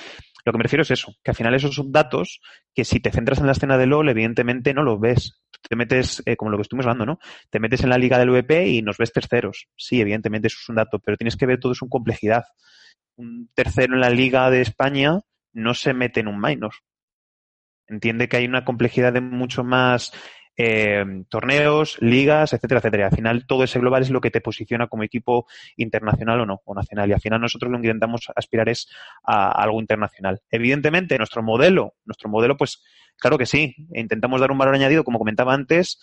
Lo 0.44 0.50
que 0.50 0.58
me 0.58 0.64
refiero 0.64 0.82
es 0.82 0.90
eso, 0.90 1.14
que 1.22 1.30
al 1.30 1.36
final 1.36 1.54
esos 1.54 1.76
son 1.76 1.92
datos 1.92 2.40
que 2.74 2.84
si 2.84 2.98
te 2.98 3.12
centras 3.12 3.38
en 3.38 3.46
la 3.46 3.52
escena 3.52 3.78
de 3.78 3.86
LOL, 3.86 4.08
evidentemente 4.08 4.74
no 4.74 4.82
los 4.82 4.98
ves. 4.98 5.40
Te 5.68 5.76
metes, 5.76 6.20
eh, 6.26 6.36
como 6.36 6.50
lo 6.50 6.58
que 6.58 6.62
estuvimos 6.62 6.86
hablando, 6.86 7.06
¿no? 7.06 7.20
Te 7.48 7.60
metes 7.60 7.84
en 7.84 7.90
la 7.90 7.96
liga 7.96 8.18
del 8.18 8.30
VP 8.30 8.66
y 8.66 8.82
nos 8.82 8.98
ves 8.98 9.12
terceros. 9.12 9.68
Sí, 9.76 10.00
evidentemente 10.00 10.48
eso 10.48 10.58
es 10.60 10.68
un 10.68 10.74
dato, 10.74 10.98
pero 10.98 11.16
tienes 11.16 11.36
que 11.36 11.46
ver 11.46 11.60
todo 11.60 11.70
eso 11.70 11.84
en 11.84 11.90
complejidad. 11.90 12.42
Un 13.14 13.48
tercero 13.54 13.94
en 13.94 14.00
la 14.00 14.10
liga 14.10 14.50
de 14.50 14.62
España 14.62 15.20
no 15.52 15.74
se 15.74 15.94
mete 15.94 16.18
en 16.18 16.26
un 16.26 16.40
minor. 16.40 16.72
Entiende 17.86 18.28
que 18.28 18.38
hay 18.38 18.46
una 18.46 18.64
complejidad 18.64 19.12
de 19.12 19.20
mucho 19.20 19.62
más 19.62 20.12
eh, 20.56 21.04
torneos, 21.28 21.96
ligas, 22.00 22.52
etcétera, 22.52 22.78
etcétera. 22.78 23.06
Al 23.06 23.16
final 23.16 23.46
todo 23.46 23.64
ese 23.64 23.78
global 23.78 24.02
es 24.02 24.10
lo 24.10 24.20
que 24.20 24.30
te 24.30 24.40
posiciona 24.40 24.86
como 24.86 25.02
equipo 25.02 25.46
internacional 25.76 26.40
o 26.40 26.46
no, 26.46 26.62
o 26.64 26.74
nacional. 26.74 27.10
Y 27.10 27.12
al 27.12 27.20
final 27.20 27.40
nosotros 27.40 27.70
lo 27.70 27.80
que 27.80 27.86
intentamos 27.86 28.28
aspirar 28.34 28.68
es 28.68 28.88
a, 29.24 29.50
algo 29.50 29.80
internacional. 29.80 30.40
Evidentemente, 30.50 31.18
nuestro 31.18 31.42
modelo, 31.42 31.94
nuestro 32.04 32.28
modelo, 32.28 32.56
pues 32.56 32.82
claro 33.16 33.38
que 33.38 33.46
sí, 33.46 33.74
intentamos 33.92 34.40
dar 34.40 34.50
un 34.50 34.58
valor 34.58 34.74
añadido, 34.74 35.04
como 35.04 35.18
comentaba 35.18 35.54
antes, 35.54 35.98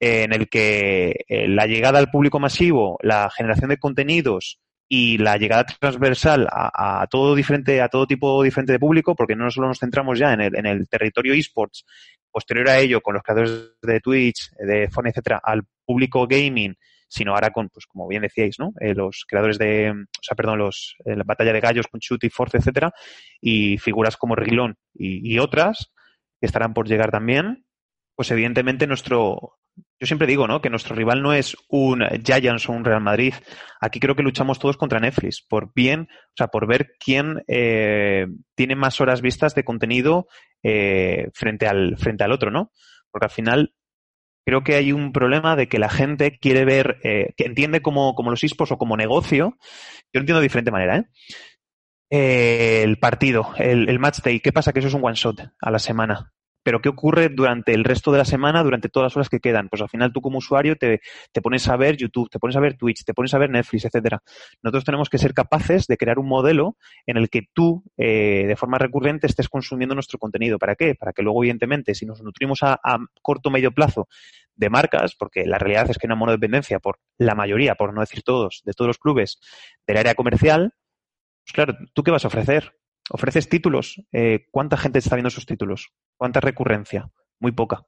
en 0.00 0.32
el 0.32 0.48
que 0.48 1.24
eh, 1.28 1.48
la 1.48 1.66
llegada 1.66 1.98
al 1.98 2.10
público 2.10 2.38
masivo, 2.38 2.98
la 3.02 3.30
generación 3.30 3.70
de 3.70 3.78
contenidos, 3.78 4.60
y 4.88 5.18
la 5.18 5.36
llegada 5.36 5.64
transversal 5.64 6.48
a, 6.50 7.06
todo 7.10 7.34
diferente, 7.34 7.82
a 7.82 7.88
todo 7.88 8.06
tipo 8.06 8.42
diferente 8.42 8.72
de 8.72 8.78
público, 8.78 9.14
porque 9.14 9.36
no 9.36 9.50
solo 9.50 9.68
nos 9.68 9.78
centramos 9.78 10.18
ya 10.18 10.32
en 10.32 10.40
el, 10.40 10.56
en 10.56 10.66
el 10.66 10.88
territorio 10.88 11.34
esports, 11.34 11.84
posterior 12.30 12.68
a 12.68 12.78
ello, 12.78 13.00
con 13.00 13.14
los 13.14 13.22
creadores 13.22 13.72
de 13.82 14.00
Twitch, 14.00 14.50
de 14.58 14.88
Phone, 14.88 15.08
etcétera, 15.08 15.40
al 15.42 15.62
público 15.84 16.26
gaming, 16.26 16.74
sino 17.06 17.34
ahora 17.34 17.50
con, 17.50 17.68
pues 17.68 17.86
como 17.86 18.08
bien 18.08 18.22
decíais, 18.22 18.58
¿no? 18.58 18.72
Eh, 18.80 18.94
los 18.94 19.24
creadores 19.26 19.58
de, 19.58 19.90
o 19.90 20.22
sea, 20.22 20.36
perdón, 20.36 20.58
los, 20.58 20.96
eh, 21.04 21.16
la 21.16 21.24
batalla 21.24 21.52
de 21.52 21.60
gallos 21.60 21.86
con 21.86 22.00
Shoot 22.00 22.24
y 22.24 22.30
Force, 22.30 22.56
etcétera, 22.56 22.92
y 23.40 23.78
figuras 23.78 24.16
como 24.16 24.36
Rilón 24.36 24.76
y 24.94 25.38
otras 25.38 25.92
que 26.40 26.46
estarán 26.46 26.74
por 26.74 26.88
llegar 26.88 27.10
también, 27.10 27.64
pues 28.14 28.30
evidentemente 28.30 28.86
nuestro, 28.86 29.58
yo 30.00 30.06
siempre 30.06 30.28
digo, 30.28 30.46
¿no? 30.46 30.60
Que 30.60 30.70
nuestro 30.70 30.94
rival 30.94 31.22
no 31.22 31.32
es 31.32 31.56
un 31.68 32.04
Giants 32.24 32.68
o 32.68 32.72
un 32.72 32.84
Real 32.84 33.00
Madrid. 33.00 33.34
Aquí 33.80 33.98
creo 33.98 34.14
que 34.14 34.22
luchamos 34.22 34.58
todos 34.58 34.76
contra 34.76 35.00
Netflix, 35.00 35.42
por 35.42 35.72
bien, 35.74 36.08
o 36.10 36.36
sea, 36.36 36.48
por 36.48 36.68
ver 36.68 36.92
quién 37.00 37.42
eh, 37.48 38.26
tiene 38.54 38.76
más 38.76 39.00
horas 39.00 39.20
vistas 39.20 39.54
de 39.54 39.64
contenido 39.64 40.28
eh, 40.62 41.28
frente 41.34 41.66
al 41.66 41.96
frente 41.96 42.22
al 42.22 42.32
otro, 42.32 42.50
¿no? 42.50 42.70
Porque 43.10 43.26
al 43.26 43.30
final 43.30 43.74
creo 44.46 44.62
que 44.62 44.76
hay 44.76 44.92
un 44.92 45.12
problema 45.12 45.56
de 45.56 45.68
que 45.68 45.78
la 45.78 45.90
gente 45.90 46.38
quiere 46.38 46.64
ver, 46.64 46.98
eh, 47.02 47.34
que 47.36 47.44
entiende 47.44 47.82
como, 47.82 48.14
como 48.14 48.30
los 48.30 48.44
esports 48.44 48.72
o 48.72 48.78
como 48.78 48.96
negocio. 48.96 49.56
Yo 50.12 50.14
lo 50.14 50.20
entiendo 50.20 50.40
de 50.40 50.46
diferente 50.46 50.70
manera, 50.70 50.98
¿eh? 50.98 52.82
el 52.84 52.98
partido, 52.98 53.52
el, 53.58 53.88
el 53.88 53.98
match 53.98 54.20
day, 54.22 54.40
¿qué 54.40 54.52
pasa? 54.52 54.72
Que 54.72 54.78
eso 54.78 54.88
es 54.88 54.94
un 54.94 55.04
one 55.04 55.16
shot 55.16 55.40
a 55.60 55.70
la 55.70 55.78
semana 55.78 56.32
pero 56.68 56.82
¿qué 56.82 56.90
ocurre 56.90 57.30
durante 57.30 57.72
el 57.72 57.82
resto 57.82 58.12
de 58.12 58.18
la 58.18 58.26
semana, 58.26 58.62
durante 58.62 58.90
todas 58.90 59.06
las 59.06 59.16
horas 59.16 59.30
que 59.30 59.40
quedan? 59.40 59.70
Pues 59.70 59.80
al 59.80 59.88
final 59.88 60.12
tú 60.12 60.20
como 60.20 60.36
usuario 60.36 60.76
te, 60.76 61.00
pones 61.42 61.66
a 61.66 61.78
ver 61.78 61.96
YouTube, 61.96 62.28
te 62.28 62.38
pones 62.38 62.56
a 62.56 62.60
ver 62.60 62.76
Twitch, 62.76 63.06
te 63.06 63.14
pones 63.14 63.32
a 63.32 63.38
ver 63.38 63.48
Netflix, 63.48 63.86
etcétera. 63.86 64.22
Nosotros 64.62 64.84
tenemos 64.84 65.08
que 65.08 65.16
ser 65.16 65.32
capaces 65.32 65.86
de 65.86 65.96
crear 65.96 66.18
un 66.18 66.28
modelo 66.28 66.76
en 67.06 67.16
el 67.16 67.30
que 67.30 67.48
tú, 67.54 67.82
eh, 67.96 68.44
de 68.46 68.54
forma 68.54 68.76
recurrente, 68.76 69.26
estés 69.26 69.48
consumiendo 69.48 69.94
nuestro 69.94 70.18
contenido. 70.18 70.58
¿Para 70.58 70.74
qué? 70.74 70.94
Para 70.94 71.14
que 71.14 71.22
luego, 71.22 71.42
evidentemente, 71.42 71.94
si 71.94 72.04
nos 72.04 72.20
nutrimos 72.20 72.58
a, 72.62 72.78
corto 73.22 73.48
o 73.48 73.52
medio 73.52 73.72
plazo 73.72 74.06
de 74.54 74.68
marcas, 74.68 75.14
porque 75.18 75.46
la 75.46 75.56
realidad 75.56 75.88
es 75.88 75.96
que 75.96 76.06
hay 76.06 76.08
una 76.08 76.16
monodependencia 76.16 76.80
por 76.80 76.98
la 77.16 77.34
mayoría, 77.34 77.76
por 77.76 77.94
no 77.94 78.02
decir 78.02 78.22
todos, 78.22 78.60
de 78.66 78.74
todos 78.74 78.88
los 78.88 78.98
clubes 78.98 79.40
del 79.86 79.96
área 79.96 80.14
comercial, 80.14 80.74
pues 81.46 81.54
claro, 81.54 81.78
¿tú 81.94 82.02
qué 82.02 82.10
vas 82.10 82.26
a 82.26 82.28
ofrecer? 82.28 82.77
Ofreces 83.10 83.48
títulos, 83.48 84.02
eh, 84.12 84.46
¿cuánta 84.50 84.76
gente 84.76 84.98
está 84.98 85.16
viendo 85.16 85.28
esos 85.28 85.46
títulos? 85.46 85.92
¿Cuánta 86.16 86.40
recurrencia? 86.40 87.10
Muy 87.40 87.52
poca. 87.52 87.82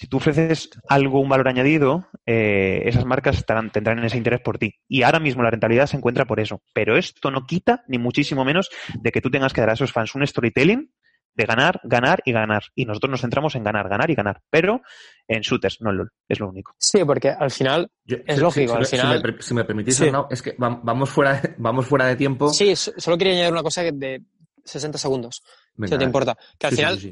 Si 0.00 0.06
tú 0.06 0.18
ofreces 0.18 0.70
algo, 0.88 1.20
un 1.20 1.28
valor 1.28 1.48
añadido, 1.48 2.06
eh, 2.24 2.82
esas 2.84 3.04
marcas 3.04 3.36
estarán, 3.36 3.70
tendrán 3.70 4.04
ese 4.04 4.16
interés 4.16 4.40
por 4.40 4.56
ti. 4.56 4.76
Y 4.86 5.02
ahora 5.02 5.18
mismo 5.18 5.42
la 5.42 5.50
rentabilidad 5.50 5.86
se 5.86 5.96
encuentra 5.96 6.24
por 6.24 6.38
eso. 6.38 6.62
Pero 6.72 6.96
esto 6.96 7.32
no 7.32 7.46
quita, 7.46 7.82
ni 7.88 7.98
muchísimo 7.98 8.44
menos, 8.44 8.70
de 8.94 9.10
que 9.10 9.20
tú 9.20 9.28
tengas 9.28 9.52
que 9.52 9.60
dar 9.60 9.70
a 9.70 9.72
esos 9.72 9.92
fans 9.92 10.14
un 10.14 10.24
storytelling 10.24 10.92
de 11.34 11.44
ganar, 11.44 11.80
ganar 11.82 12.20
y 12.24 12.32
ganar. 12.32 12.62
Y 12.76 12.84
nosotros 12.84 13.10
nos 13.10 13.20
centramos 13.22 13.56
en 13.56 13.64
ganar, 13.64 13.88
ganar 13.88 14.08
y 14.10 14.14
ganar. 14.14 14.40
Pero 14.50 14.82
en 15.26 15.40
shooters, 15.40 15.80
no 15.80 15.90
en 15.90 15.98
LOL. 15.98 16.12
Es 16.28 16.38
lo 16.38 16.48
único. 16.48 16.74
Sí, 16.78 17.04
porque 17.04 17.30
al 17.30 17.50
final 17.50 17.90
es 18.06 18.38
lógico. 18.38 18.74
al 18.74 18.86
final... 18.86 19.36
Si, 19.40 19.54
me, 19.54 19.64
permitís, 19.64 20.00
es 20.30 20.42
que 20.42 20.54
vamos 20.58 21.10
fuera, 21.10 21.40
de, 21.40 21.54
vamos 21.58 21.86
fuera 21.86 22.06
de 22.06 22.14
tiempo. 22.14 22.50
Sí, 22.50 22.76
solo 22.76 23.18
quería 23.18 23.34
añadir 23.34 23.52
una 23.52 23.62
cosa 23.62 23.82
de 23.82 24.22
60 24.68 24.98
segundos, 24.98 25.42
si 25.76 25.90
no 25.90 25.98
te 25.98 26.04
importa. 26.04 26.36
Que 26.58 26.66
al 26.68 26.74
final 26.74 27.10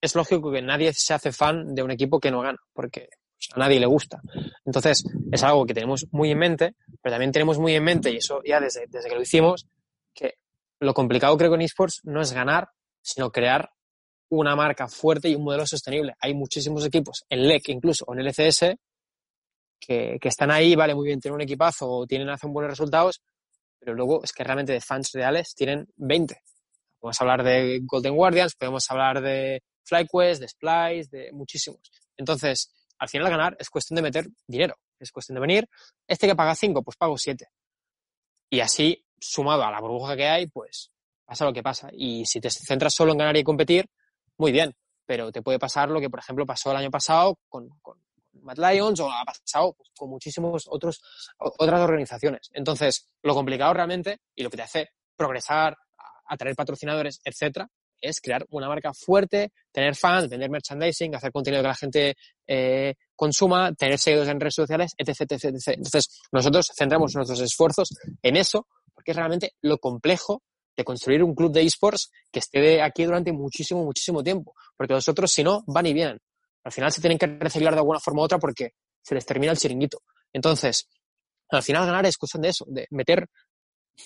es 0.00 0.14
lógico 0.14 0.50
que 0.52 0.62
nadie 0.62 0.92
se 0.92 1.14
hace 1.14 1.32
fan 1.32 1.74
de 1.74 1.82
un 1.82 1.90
equipo 1.90 2.20
que 2.20 2.30
no 2.30 2.40
gana, 2.40 2.58
porque 2.72 3.08
a 3.52 3.58
nadie 3.58 3.80
le 3.80 3.86
gusta. 3.86 4.20
Entonces, 4.64 5.04
es 5.30 5.42
algo 5.42 5.66
que 5.66 5.74
tenemos 5.74 6.06
muy 6.10 6.30
en 6.30 6.38
mente, 6.38 6.74
pero 7.02 7.14
también 7.14 7.32
tenemos 7.32 7.58
muy 7.58 7.74
en 7.74 7.84
mente, 7.84 8.10
y 8.10 8.16
eso 8.16 8.40
ya 8.44 8.60
desde, 8.60 8.86
desde 8.88 9.08
que 9.08 9.14
lo 9.14 9.22
hicimos, 9.22 9.66
que 10.14 10.34
lo 10.80 10.94
complicado 10.94 11.36
creo 11.36 11.50
que 11.50 11.56
en 11.56 11.62
esports 11.62 12.00
no 12.04 12.20
es 12.20 12.32
ganar, 12.32 12.68
sino 13.00 13.30
crear 13.30 13.70
una 14.30 14.54
marca 14.54 14.88
fuerte 14.88 15.28
y 15.28 15.34
un 15.34 15.44
modelo 15.44 15.66
sostenible. 15.66 16.14
Hay 16.20 16.34
muchísimos 16.34 16.84
equipos, 16.84 17.24
en 17.28 17.48
LEC 17.48 17.70
incluso, 17.70 18.04
o 18.06 18.14
en 18.14 18.20
LCS, 18.20 18.76
que, 19.80 20.18
que 20.20 20.28
están 20.28 20.50
ahí, 20.50 20.74
vale, 20.74 20.94
muy 20.94 21.06
bien, 21.06 21.20
tienen 21.20 21.36
un 21.36 21.42
equipazo 21.42 21.88
o 21.88 22.06
tienen, 22.06 22.28
hacen 22.28 22.52
buenos 22.52 22.70
resultados, 22.70 23.22
pero 23.78 23.94
luego 23.94 24.22
es 24.24 24.32
que 24.32 24.44
realmente 24.44 24.72
de 24.72 24.80
fans 24.80 25.12
reales 25.12 25.54
tienen 25.54 25.86
20. 25.96 26.36
Podemos 26.98 27.20
hablar 27.20 27.42
de 27.42 27.80
Golden 27.82 28.14
Guardians, 28.14 28.54
podemos 28.54 28.90
hablar 28.90 29.20
de 29.20 29.62
FlyQuest, 29.84 30.40
de 30.40 30.48
Splice, 30.48 31.08
de 31.10 31.32
muchísimos. 31.32 31.80
Entonces, 32.16 32.72
al 32.98 33.08
final 33.08 33.30
ganar 33.30 33.56
es 33.58 33.70
cuestión 33.70 33.96
de 33.96 34.02
meter 34.02 34.26
dinero, 34.46 34.76
es 34.98 35.12
cuestión 35.12 35.34
de 35.36 35.40
venir. 35.40 35.68
Este 36.06 36.26
que 36.26 36.34
paga 36.34 36.54
5, 36.54 36.82
pues 36.82 36.96
pago 36.96 37.16
7. 37.16 37.46
Y 38.50 38.60
así, 38.60 39.04
sumado 39.20 39.64
a 39.64 39.70
la 39.70 39.80
burbuja 39.80 40.16
que 40.16 40.26
hay, 40.26 40.46
pues 40.46 40.90
pasa 41.24 41.44
lo 41.44 41.52
que 41.52 41.62
pasa. 41.62 41.88
Y 41.92 42.24
si 42.26 42.40
te 42.40 42.50
centras 42.50 42.94
solo 42.94 43.12
en 43.12 43.18
ganar 43.18 43.36
y 43.36 43.44
competir, 43.44 43.88
muy 44.36 44.52
bien. 44.52 44.74
Pero 45.06 45.30
te 45.32 45.42
puede 45.42 45.58
pasar 45.58 45.88
lo 45.88 46.00
que, 46.00 46.10
por 46.10 46.20
ejemplo, 46.20 46.44
pasó 46.44 46.70
el 46.70 46.78
año 46.78 46.90
pasado 46.90 47.38
con, 47.48 47.68
con 47.80 47.98
Mad 48.32 48.58
Lions 48.58 49.00
o 49.00 49.10
ha 49.10 49.24
pasado 49.24 49.76
con 49.96 50.10
muchísimos 50.10 50.66
otros 50.68 51.00
otras 51.38 51.80
organizaciones. 51.80 52.50
Entonces, 52.52 53.08
lo 53.22 53.34
complicado 53.34 53.72
realmente 53.74 54.20
y 54.34 54.42
lo 54.42 54.50
que 54.50 54.56
te 54.56 54.62
hace 54.62 54.90
progresar, 55.16 55.76
atraer 56.28 56.54
patrocinadores, 56.54 57.20
etcétera, 57.24 57.68
es 58.00 58.20
crear 58.20 58.46
una 58.50 58.68
marca 58.68 58.92
fuerte, 58.94 59.52
tener 59.72 59.94
fans, 59.96 60.28
vender 60.28 60.50
merchandising, 60.50 61.14
hacer 61.14 61.32
contenido 61.32 61.62
que 61.62 61.68
la 61.68 61.74
gente 61.74 62.16
eh, 62.46 62.94
consuma, 63.16 63.72
tener 63.74 63.98
seguidores 63.98 64.30
en 64.30 64.40
redes 64.40 64.54
sociales, 64.54 64.92
etc, 64.96 65.32
etc, 65.32 65.44
etc. 65.44 65.68
Entonces, 65.68 66.20
nosotros 66.32 66.70
centramos 66.76 67.14
nuestros 67.14 67.40
esfuerzos 67.40 67.88
en 68.22 68.36
eso, 68.36 68.66
porque 68.94 69.10
es 69.10 69.16
realmente 69.16 69.54
lo 69.62 69.78
complejo 69.78 70.42
de 70.76 70.84
construir 70.84 71.24
un 71.24 71.34
club 71.34 71.52
de 71.52 71.62
esports 71.62 72.10
que 72.30 72.38
esté 72.38 72.80
aquí 72.80 73.04
durante 73.04 73.32
muchísimo, 73.32 73.84
muchísimo 73.84 74.22
tiempo. 74.22 74.54
Porque 74.76 74.94
los 74.94 75.08
otros, 75.08 75.32
si 75.32 75.42
no, 75.42 75.64
van 75.66 75.86
y 75.86 75.92
vienen. 75.92 76.20
Al 76.62 76.72
final 76.72 76.92
se 76.92 77.00
tienen 77.00 77.18
que 77.18 77.26
reciclar 77.26 77.74
de 77.74 77.80
alguna 77.80 77.98
forma 77.98 78.22
u 78.22 78.24
otra 78.24 78.38
porque 78.38 78.74
se 79.02 79.14
les 79.14 79.26
termina 79.26 79.52
el 79.52 79.58
chiringuito. 79.58 80.02
Entonces, 80.32 80.88
al 81.50 81.62
final 81.62 81.86
ganar 81.86 82.06
es 82.06 82.16
cuestión 82.16 82.42
de 82.42 82.50
eso, 82.50 82.64
de 82.68 82.86
meter 82.90 83.28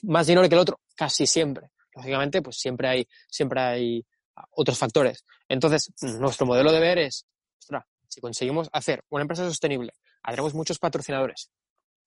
más 0.05 0.27
dinero 0.27 0.49
que 0.49 0.55
el 0.55 0.61
otro, 0.61 0.81
casi 0.97 1.27
siempre. 1.27 1.69
Lógicamente, 1.95 2.43
pues 2.43 2.57
siempre 2.57 2.89
hay, 2.89 3.09
siempre 3.29 3.61
hay 3.61 4.07
otros 4.53 4.79
factores. 4.79 5.25
Entonces, 5.49 5.93
nuestro 6.19 6.47
modelo 6.47 6.73
de 6.73 6.81
ver 6.81 6.99
es, 6.99 7.27
si 8.09 8.21
conseguimos 8.21 8.69
hacer 8.73 9.05
una 9.09 9.23
empresa 9.23 9.45
sostenible, 9.45 9.95
haremos 10.23 10.55
muchos 10.55 10.79
patrocinadores, 10.79 11.51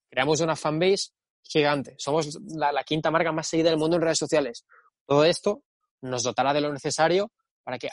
creamos 0.08 0.40
una 0.40 0.54
fanbase 0.54 1.10
gigante, 1.42 1.96
somos 1.98 2.38
la, 2.46 2.84
quinta 2.84 3.10
marca 3.10 3.32
más 3.32 3.48
seguida 3.48 3.70
del 3.70 3.78
mundo 3.78 3.96
en 3.96 4.02
redes 4.02 4.18
sociales. 4.18 4.64
Todo 5.04 5.24
esto 5.24 5.62
nos 6.00 6.22
dotará 6.22 6.52
de 6.52 6.60
lo 6.60 6.72
necesario 6.72 7.32
para 7.64 7.78
que 7.78 7.88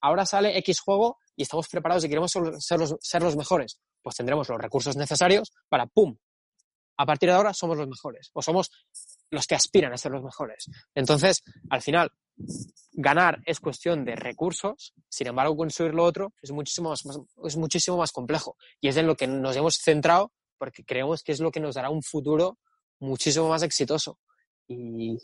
ahora 0.00 0.26
sale 0.26 0.58
X 0.58 0.80
juego 0.80 1.18
y 1.36 1.42
estamos 1.42 1.68
preparados 1.68 2.04
y 2.04 2.08
queremos 2.08 2.32
ser 2.58 2.78
los, 2.78 2.96
ser 3.00 3.22
los 3.22 3.36
mejores. 3.36 3.80
Pues 4.02 4.16
tendremos 4.16 4.48
los 4.48 4.60
recursos 4.60 4.96
necesarios 4.96 5.52
para, 5.68 5.86
¡pum! 5.86 6.16
A 6.96 7.06
partir 7.06 7.28
de 7.28 7.34
ahora 7.34 7.54
somos 7.54 7.76
los 7.76 7.88
mejores 7.88 8.30
o 8.32 8.42
somos 8.42 8.70
los 9.30 9.46
que 9.46 9.54
aspiran 9.54 9.92
a 9.92 9.96
ser 9.96 10.12
los 10.12 10.22
mejores. 10.22 10.66
Entonces, 10.94 11.42
al 11.70 11.82
final, 11.82 12.10
ganar 12.92 13.40
es 13.46 13.60
cuestión 13.60 14.04
de 14.04 14.16
recursos, 14.16 14.94
sin 15.08 15.26
embargo, 15.26 15.56
construir 15.56 15.94
lo 15.94 16.04
otro 16.04 16.32
es 16.42 16.50
muchísimo 16.52 16.90
más, 16.90 17.02
es 17.44 17.56
muchísimo 17.56 17.96
más 17.96 18.12
complejo. 18.12 18.56
Y 18.80 18.88
es 18.88 18.96
en 18.96 19.06
lo 19.06 19.16
que 19.16 19.26
nos 19.26 19.56
hemos 19.56 19.76
centrado 19.76 20.32
porque 20.58 20.84
creemos 20.84 21.22
que 21.22 21.32
es 21.32 21.40
lo 21.40 21.50
que 21.50 21.60
nos 21.60 21.74
dará 21.74 21.90
un 21.90 22.02
futuro 22.02 22.58
muchísimo 23.00 23.48
más 23.48 23.62
exitoso. 23.62 24.18
Y 24.66 25.18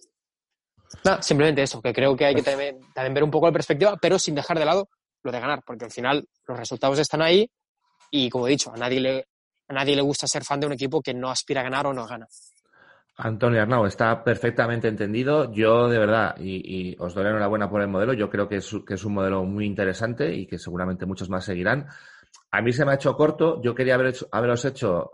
nada, 1.04 1.22
simplemente 1.22 1.62
eso, 1.62 1.80
que 1.80 1.92
creo 1.92 2.16
que 2.16 2.26
hay 2.26 2.34
que 2.34 2.42
también, 2.42 2.78
ver 2.94 3.24
un 3.24 3.30
poco 3.30 3.46
la 3.46 3.52
perspectiva, 3.52 3.96
pero 3.96 4.18
sin 4.18 4.34
dejar 4.34 4.58
de 4.58 4.64
lado 4.64 4.88
lo 5.22 5.32
de 5.32 5.40
ganar, 5.40 5.62
porque 5.64 5.84
al 5.84 5.90
final 5.90 6.28
los 6.46 6.58
resultados 6.58 6.98
están 6.98 7.22
ahí 7.22 7.50
y, 8.10 8.28
como 8.28 8.46
he 8.46 8.50
dicho, 8.50 8.72
a 8.72 8.76
nadie 8.76 9.00
le, 9.00 9.28
a 9.68 9.74
nadie 9.74 9.96
le 9.96 10.02
gusta 10.02 10.26
ser 10.26 10.44
fan 10.44 10.60
de 10.60 10.66
un 10.66 10.72
equipo 10.72 11.00
que 11.00 11.14
no 11.14 11.30
aspira 11.30 11.60
a 11.60 11.64
ganar 11.64 11.86
o 11.86 11.92
no 11.92 12.06
gana. 12.06 12.26
Antonio 13.22 13.60
Arnau, 13.60 13.84
está 13.84 14.24
perfectamente 14.24 14.88
entendido. 14.88 15.52
Yo, 15.52 15.88
de 15.88 15.98
verdad, 15.98 16.36
y, 16.38 16.96
os 16.98 17.14
doy 17.14 17.26
enhorabuena 17.26 17.68
por 17.68 17.82
el 17.82 17.88
modelo, 17.88 18.14
yo 18.14 18.30
creo 18.30 18.48
que 18.48 18.56
es, 18.56 18.72
un 18.72 19.12
modelo 19.12 19.44
muy 19.44 19.66
interesante 19.66 20.34
y 20.34 20.46
que 20.46 20.58
seguramente 20.58 21.04
muchos 21.04 21.28
más 21.28 21.44
seguirán. 21.44 21.86
A 22.50 22.62
mí 22.62 22.72
se 22.72 22.84
me 22.84 22.92
ha 22.92 22.94
hecho 22.94 23.14
corto. 23.14 23.60
Yo 23.60 23.74
quería 23.74 23.96
haber 23.96 24.08
hecho, 24.08 24.26
haberos 24.32 24.64
hecho, 24.64 25.10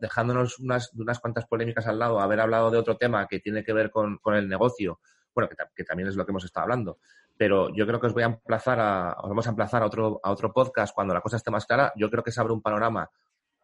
dejándonos 0.00 0.58
unas, 0.58 0.90
unas 0.94 1.20
cuantas 1.20 1.46
polémicas 1.46 1.86
al 1.86 1.98
lado, 1.98 2.18
haber 2.20 2.40
hablado 2.40 2.70
de 2.70 2.78
otro 2.78 2.96
tema 2.96 3.26
que 3.28 3.40
tiene 3.40 3.62
que 3.62 3.74
ver 3.74 3.90
con, 3.90 4.16
con 4.18 4.34
el 4.34 4.48
negocio, 4.48 5.00
bueno, 5.34 5.50
que, 5.50 5.56
que, 5.74 5.84
también 5.84 6.08
es 6.08 6.16
lo 6.16 6.24
que 6.24 6.32
hemos 6.32 6.44
estado 6.44 6.64
hablando. 6.64 6.98
Pero 7.36 7.68
yo 7.74 7.86
creo 7.86 8.00
que 8.00 8.06
os 8.06 8.14
voy 8.14 8.22
a 8.22 8.26
emplazar 8.26 8.80
a, 8.80 9.16
os 9.20 9.28
vamos 9.28 9.46
a 9.46 9.50
emplazar 9.50 9.82
a 9.82 9.86
otro, 9.86 10.18
a 10.22 10.30
otro 10.30 10.50
podcast 10.50 10.94
cuando 10.94 11.12
la 11.12 11.20
cosa 11.20 11.36
esté 11.36 11.50
más 11.50 11.66
clara. 11.66 11.92
Yo 11.94 12.08
creo 12.08 12.24
que 12.24 12.32
se 12.32 12.40
abre 12.40 12.54
un 12.54 12.62
panorama 12.62 13.10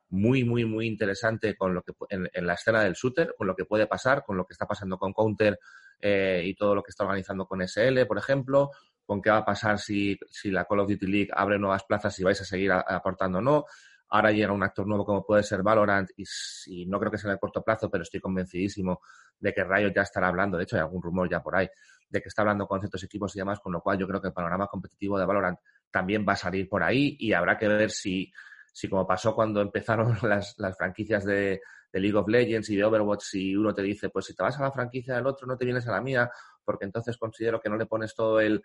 muy, 0.09 0.45
muy, 0.45 0.65
muy 0.65 0.87
interesante 0.87 1.57
con 1.57 1.75
lo 1.75 1.83
que 1.83 1.93
en, 2.11 2.47
la 2.47 2.55
escena 2.55 2.83
del 2.83 2.95
shooter, 2.95 3.35
con 3.37 3.47
lo 3.47 3.57
que 3.57 3.65
puede 3.65 3.87
pasar, 3.87 4.23
con 4.25 4.37
lo 4.37 4.45
que 4.47 4.53
está 4.53 4.67
pasando 4.67 4.99
con 4.99 5.13
Counter 5.13 5.59
eh, 6.01 6.43
y 6.45 6.55
todo 6.55 6.75
lo 6.75 6.83
que 6.83 6.91
está 6.91 7.05
organizando 7.05 7.47
con 7.47 7.61
SL, 7.67 8.07
por 8.07 8.19
ejemplo, 8.19 8.71
con 9.05 9.21
qué 9.21 9.31
va 9.31 9.39
a 9.39 9.45
pasar 9.45 9.79
si, 9.79 10.19
si 10.31 10.51
la 10.51 10.65
Call 10.65 10.81
of 10.81 10.89
Duty 10.89 11.07
League 11.07 11.31
abre 11.33 11.59
nuevas 11.59 11.85
plazas 11.85 12.19
y 12.19 12.25
vais 12.25 12.41
a 12.41 12.45
seguir 12.45 12.73
aportando 12.73 13.39
o 13.39 13.43
no. 13.43 13.65
Ahora 14.09 14.31
llega 14.31 14.53
un 14.53 14.63
actor 14.63 14.87
nuevo 14.87 15.05
como 15.05 15.25
puede 15.25 15.43
ser 15.43 15.63
Valorant 15.63 16.11
y, 16.17 16.87
no 16.87 16.99
creo 17.01 17.11
que 17.11 17.19
sea 17.19 17.31
en 17.31 17.35
el 17.35 17.41
corto 17.41 17.63
plazo, 17.63 17.91
pero 17.91 18.03
estoy 18.03 18.21
convencidísimo 18.21 19.01
de 19.39 19.53
que 19.53 19.65
Riot 19.65 19.93
ya 19.93 20.03
estará 20.03 20.29
hablando, 20.29 20.57
de 20.57 20.65
hecho 20.65 20.77
hay 20.77 20.83
algún 20.83 21.03
rumor 21.03 21.29
ya 21.29 21.43
por 21.43 21.57
ahí, 21.57 21.69
de 22.09 22.23
que 22.23 22.29
está 22.29 22.43
hablando 22.43 22.69
con 22.69 22.79
ciertos 22.79 23.03
equipos 23.03 23.35
y 23.35 23.41
demás, 23.41 23.59
con 23.59 23.73
lo 23.73 23.81
cual 23.81 23.99
yo 23.99 24.07
creo 24.07 24.21
que 24.21 24.29
el 24.29 24.33
panorama 24.33 24.69
competitivo 24.69 25.19
de 25.19 25.27
Valorant 25.27 25.59
también 25.91 26.25
va 26.27 26.35
a 26.35 26.37
salir 26.37 26.69
por 26.69 26.85
ahí 26.85 27.17
y 27.19 27.33
habrá 27.33 27.59
que 27.59 27.67
ver 27.67 27.91
si 27.91 28.33
si 28.77 28.91
como 28.91 29.07
pasó 29.07 29.35
cuando 29.35 29.63
empezaron 29.63 30.19
las, 30.23 30.55
las 30.59 30.77
franquicias 30.77 31.25
de, 31.25 31.63
League 31.93 32.15
of 32.15 32.29
Legends 32.29 32.69
y 32.69 32.77
de 32.77 32.85
Overwatch, 32.85 33.23
si 33.23 33.57
uno 33.57 33.73
te 33.73 33.81
dice, 33.81 34.11
pues 34.11 34.27
si 34.27 34.35
te 34.35 34.43
vas 34.43 34.59
a 34.59 34.63
la 34.65 34.71
franquicia 34.71 35.15
del 35.15 35.27
otro, 35.27 35.47
no 35.47 35.57
te 35.57 35.65
vienes 35.65 35.89
a 35.89 35.93
la 35.93 36.03
mía, 36.03 36.31
porque 36.63 36.85
entonces 36.85 37.17
considero 37.17 37.59
que 37.59 37.71
no 37.71 37.79
le 37.79 37.87
pones 37.87 38.15
todo 38.15 38.39
el 38.39 38.63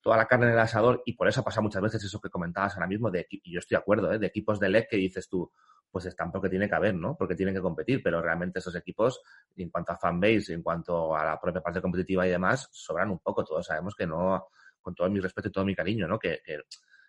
toda 0.00 0.16
la 0.16 0.26
carne 0.26 0.46
en 0.46 0.54
el 0.54 0.58
asador 0.58 1.02
y 1.06 1.12
por 1.12 1.28
eso 1.28 1.44
pasa 1.44 1.60
muchas 1.60 1.80
veces 1.80 2.02
eso 2.02 2.20
que 2.20 2.30
comentabas 2.30 2.74
ahora 2.74 2.88
mismo 2.88 3.12
de 3.12 3.28
y 3.30 3.52
yo 3.52 3.60
estoy 3.60 3.76
de 3.76 3.80
acuerdo 3.80 4.12
¿eh? 4.12 4.18
de 4.18 4.26
equipos 4.26 4.58
de 4.58 4.68
LEC 4.68 4.90
que 4.90 4.96
dices 4.96 5.28
tú 5.28 5.50
pues 5.88 6.04
están 6.04 6.32
porque 6.32 6.50
tiene 6.50 6.68
que 6.68 6.74
haber 6.74 6.94
no 6.94 7.16
porque 7.16 7.34
tienen 7.34 7.54
que 7.54 7.62
competir 7.62 8.02
pero 8.02 8.20
realmente 8.20 8.58
esos 8.58 8.74
equipos 8.74 9.22
en 9.56 9.70
cuanto 9.70 9.92
a 9.92 9.96
fanbase 9.96 10.52
en 10.52 10.62
cuanto 10.62 11.16
a 11.16 11.24
la 11.24 11.40
propia 11.40 11.62
parte 11.62 11.80
competitiva 11.80 12.26
y 12.26 12.30
demás 12.30 12.68
sobran 12.72 13.10
un 13.10 13.20
poco. 13.20 13.44
Todos 13.44 13.64
sabemos 13.64 13.94
que 13.94 14.06
no 14.06 14.48
con 14.82 14.94
todo 14.94 15.08
mi 15.08 15.20
respeto 15.20 15.48
y 15.48 15.52
todo 15.52 15.64
mi 15.64 15.74
cariño 15.74 16.06
no 16.06 16.18
que 16.18 16.40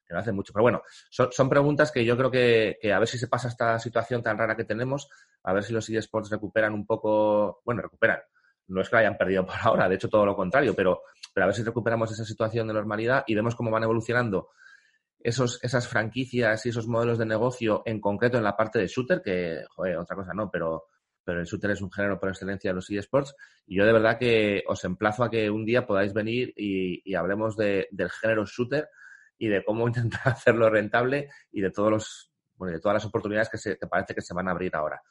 que 0.05 0.13
no 0.13 0.19
hace 0.19 0.31
mucho. 0.31 0.53
Pero 0.53 0.63
bueno, 0.63 0.81
son, 1.09 1.49
preguntas 1.49 1.91
que 1.91 2.05
yo 2.05 2.15
creo 2.17 2.31
que, 2.31 2.77
a 2.93 2.99
ver 2.99 3.07
si 3.07 3.17
se 3.17 3.27
pasa 3.27 3.47
esta 3.47 3.79
situación 3.79 4.21
tan 4.21 4.37
rara 4.37 4.55
que 4.55 4.63
tenemos, 4.63 5.09
a 5.43 5.53
ver 5.53 5.63
si 5.63 5.73
los 5.73 5.89
eSports 5.89 6.29
recuperan 6.29 6.73
un 6.73 6.85
poco, 6.85 7.61
bueno, 7.65 7.81
recuperan. 7.81 8.19
No 8.67 8.81
es 8.81 8.89
que 8.89 8.95
la 8.95 9.01
hayan 9.01 9.17
perdido 9.17 9.45
por 9.45 9.55
ahora, 9.61 9.87
de 9.87 9.95
hecho 9.95 10.09
todo 10.09 10.25
lo 10.25 10.35
contrario, 10.35 10.73
pero, 10.75 11.01
pero 11.33 11.43
a 11.43 11.47
ver 11.47 11.55
si 11.55 11.63
recuperamos 11.63 12.11
esa 12.11 12.25
situación 12.25 12.67
de 12.67 12.73
normalidad 12.73 13.23
y 13.27 13.35
vemos 13.35 13.55
cómo 13.55 13.71
van 13.71 13.83
evolucionando 13.83 14.49
esos, 15.19 15.59
esas 15.63 15.87
franquicias 15.87 16.65
y 16.65 16.69
esos 16.69 16.87
modelos 16.87 17.17
de 17.17 17.25
negocio, 17.25 17.81
en 17.85 17.99
concreto 17.99 18.37
en 18.37 18.43
la 18.43 18.55
parte 18.55 18.79
de 18.79 18.87
shooter, 18.87 19.21
que, 19.23 19.63
joder, 19.69 19.97
otra 19.97 20.15
cosa 20.15 20.33
no, 20.35 20.51
pero, 20.51 20.85
pero 21.23 21.39
el 21.39 21.47
shooter 21.47 21.71
es 21.71 21.81
un 21.81 21.91
género 21.91 22.19
por 22.19 22.29
excelencia 22.29 22.69
de 22.69 22.75
los 22.75 22.89
eSports. 22.89 23.35
Y 23.65 23.77
yo 23.77 23.85
de 23.85 23.93
verdad 23.93 24.19
que 24.19 24.63
os 24.67 24.83
emplazo 24.85 25.23
a 25.23 25.31
que 25.31 25.49
un 25.49 25.65
día 25.65 25.87
podáis 25.87 26.13
venir 26.13 26.53
y, 26.55 27.13
hablemos 27.15 27.57
del 27.57 27.87
género 28.21 28.45
shooter 28.45 28.87
y 29.37 29.47
de 29.47 29.63
cómo 29.63 29.87
intentar 29.87 30.27
hacerlo 30.27 30.69
rentable 30.69 31.29
y 31.51 31.61
de 31.61 31.71
todos 31.71 31.91
los 31.91 32.31
bueno, 32.57 32.73
de 32.73 32.79
todas 32.79 32.95
las 32.95 33.05
oportunidades 33.05 33.49
que, 33.49 33.57
se, 33.57 33.75
parece 33.75 34.15
que 34.15 34.21
se 34.21 34.33
van 34.33 34.47
a 34.47 34.51
abrir 34.51 34.75
ahora. 34.75 35.01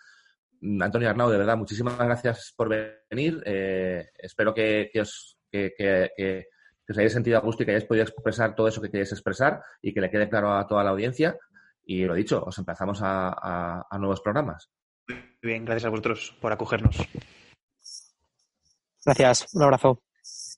Mm, 0.61 0.83
Antonio 0.83 1.11
Arnau, 1.11 1.31
de 1.31 1.39
verdad, 1.39 1.57
muchísimas 1.57 1.99
gracias 1.99 2.55
por 2.57 2.69
venir. 3.11 3.43
Eh, 3.45 4.09
espero 4.19 4.55
que, 4.55 4.91
os, 5.01 5.39
que, 5.51 5.75
que, 5.77 6.47
os 6.89 6.99
hayáis 6.99 7.13
sentido 7.13 7.39
a 7.39 7.43
gusto 7.43 7.63
y 7.63 7.67
que 7.67 7.73
hayáis 7.73 7.87
podido 7.87 8.05
expresar 8.05 8.55
todo 8.55 8.69
eso 8.69 8.81
que 8.81 8.91
queréis 8.91 9.13
expresar 9.13 9.63
y 9.83 9.93
que 9.93 10.01
le 10.01 10.11
quede 10.11 10.29
claro 10.29 10.55
a 10.55 10.67
toda 10.67 10.85
la 10.85 10.91
audiencia. 10.91 11.37
Y 11.85 12.05
lo 12.05 12.15
dicho, 12.15 12.43
os 12.43 12.57
empezamos 12.59 13.01
a, 13.03 13.87
a 13.91 13.99
nuevos 13.99 14.23
programas. 14.23 14.71
Muy 15.07 15.19
bien, 15.43 15.65
gracias 15.67 15.85
a 15.85 15.91
vosotros 15.91 16.35
por 16.41 16.53
acogernos. 16.53 16.97
Gracias, 19.05 19.55
un 19.55 19.63
abrazo. 19.63 20.03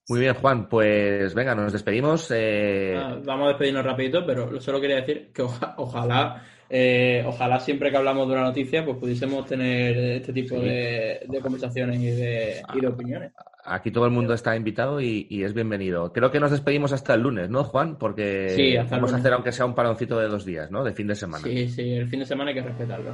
Muy 0.08 0.20
bien, 0.20 0.34
Juan, 0.34 0.68
pues 0.68 1.34
venga, 1.34 1.54
nos 1.54 1.72
despedimos. 1.72 2.30
Eh... 2.30 2.96
Ah, 2.96 3.18
vamos 3.24 3.46
a 3.46 3.48
despedirnos 3.48 3.84
rapidito, 3.84 4.24
pero 4.24 4.60
solo 4.60 4.80
quería 4.80 4.96
decir 4.96 5.30
que 5.34 5.42
ojalá, 5.42 6.44
eh, 6.70 7.24
ojalá 7.26 7.58
siempre 7.58 7.90
que 7.90 7.96
hablamos 7.96 8.28
de 8.28 8.34
una 8.34 8.44
noticia, 8.44 8.84
pues 8.84 8.98
pudiésemos 8.98 9.44
tener 9.46 9.96
este 9.96 10.32
tipo 10.32 10.60
de, 10.60 11.26
conversaciones 11.42 12.00
y 12.00 12.10
de, 12.12 12.62
opiniones. 12.86 13.32
Aquí 13.64 13.90
todo 13.90 14.04
el 14.04 14.12
mundo 14.12 14.32
está 14.32 14.54
invitado 14.54 15.00
y, 15.00 15.26
es 15.42 15.52
bienvenido. 15.52 16.12
Creo 16.12 16.30
que 16.30 16.38
nos 16.38 16.52
despedimos 16.52 16.92
hasta 16.92 17.14
el 17.14 17.22
lunes, 17.22 17.50
¿no, 17.50 17.64
Juan? 17.64 17.96
Porque 17.98 18.80
vamos 18.88 19.12
a 19.12 19.16
hacer 19.16 19.32
aunque 19.32 19.50
sea 19.50 19.66
un 19.66 19.74
paroncito 19.74 20.20
de 20.20 20.28
dos 20.28 20.44
días, 20.44 20.70
¿no? 20.70 20.84
De 20.84 20.92
fin 20.92 21.08
de 21.08 21.16
semana. 21.16 21.42
Sí, 21.42 21.68
sí, 21.68 21.94
el 21.94 22.08
fin 22.08 22.20
de 22.20 22.26
semana 22.26 22.50
hay 22.50 22.54
que 22.54 22.62
respetarlo. 22.62 23.10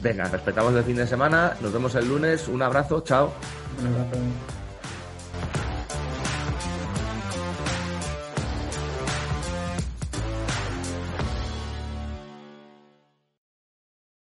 Venga, 0.00 0.28
respetamos 0.28 0.72
el 0.76 0.84
fin 0.84 0.94
de 0.94 1.08
semana. 1.08 1.54
Nos 1.60 1.72
vemos 1.72 1.92
el 1.96 2.06
lunes. 2.06 2.46
Un 2.46 2.62
abrazo. 2.62 3.00
Chao. 3.00 3.32
Un 3.80 3.86
abrazo. 3.88 4.59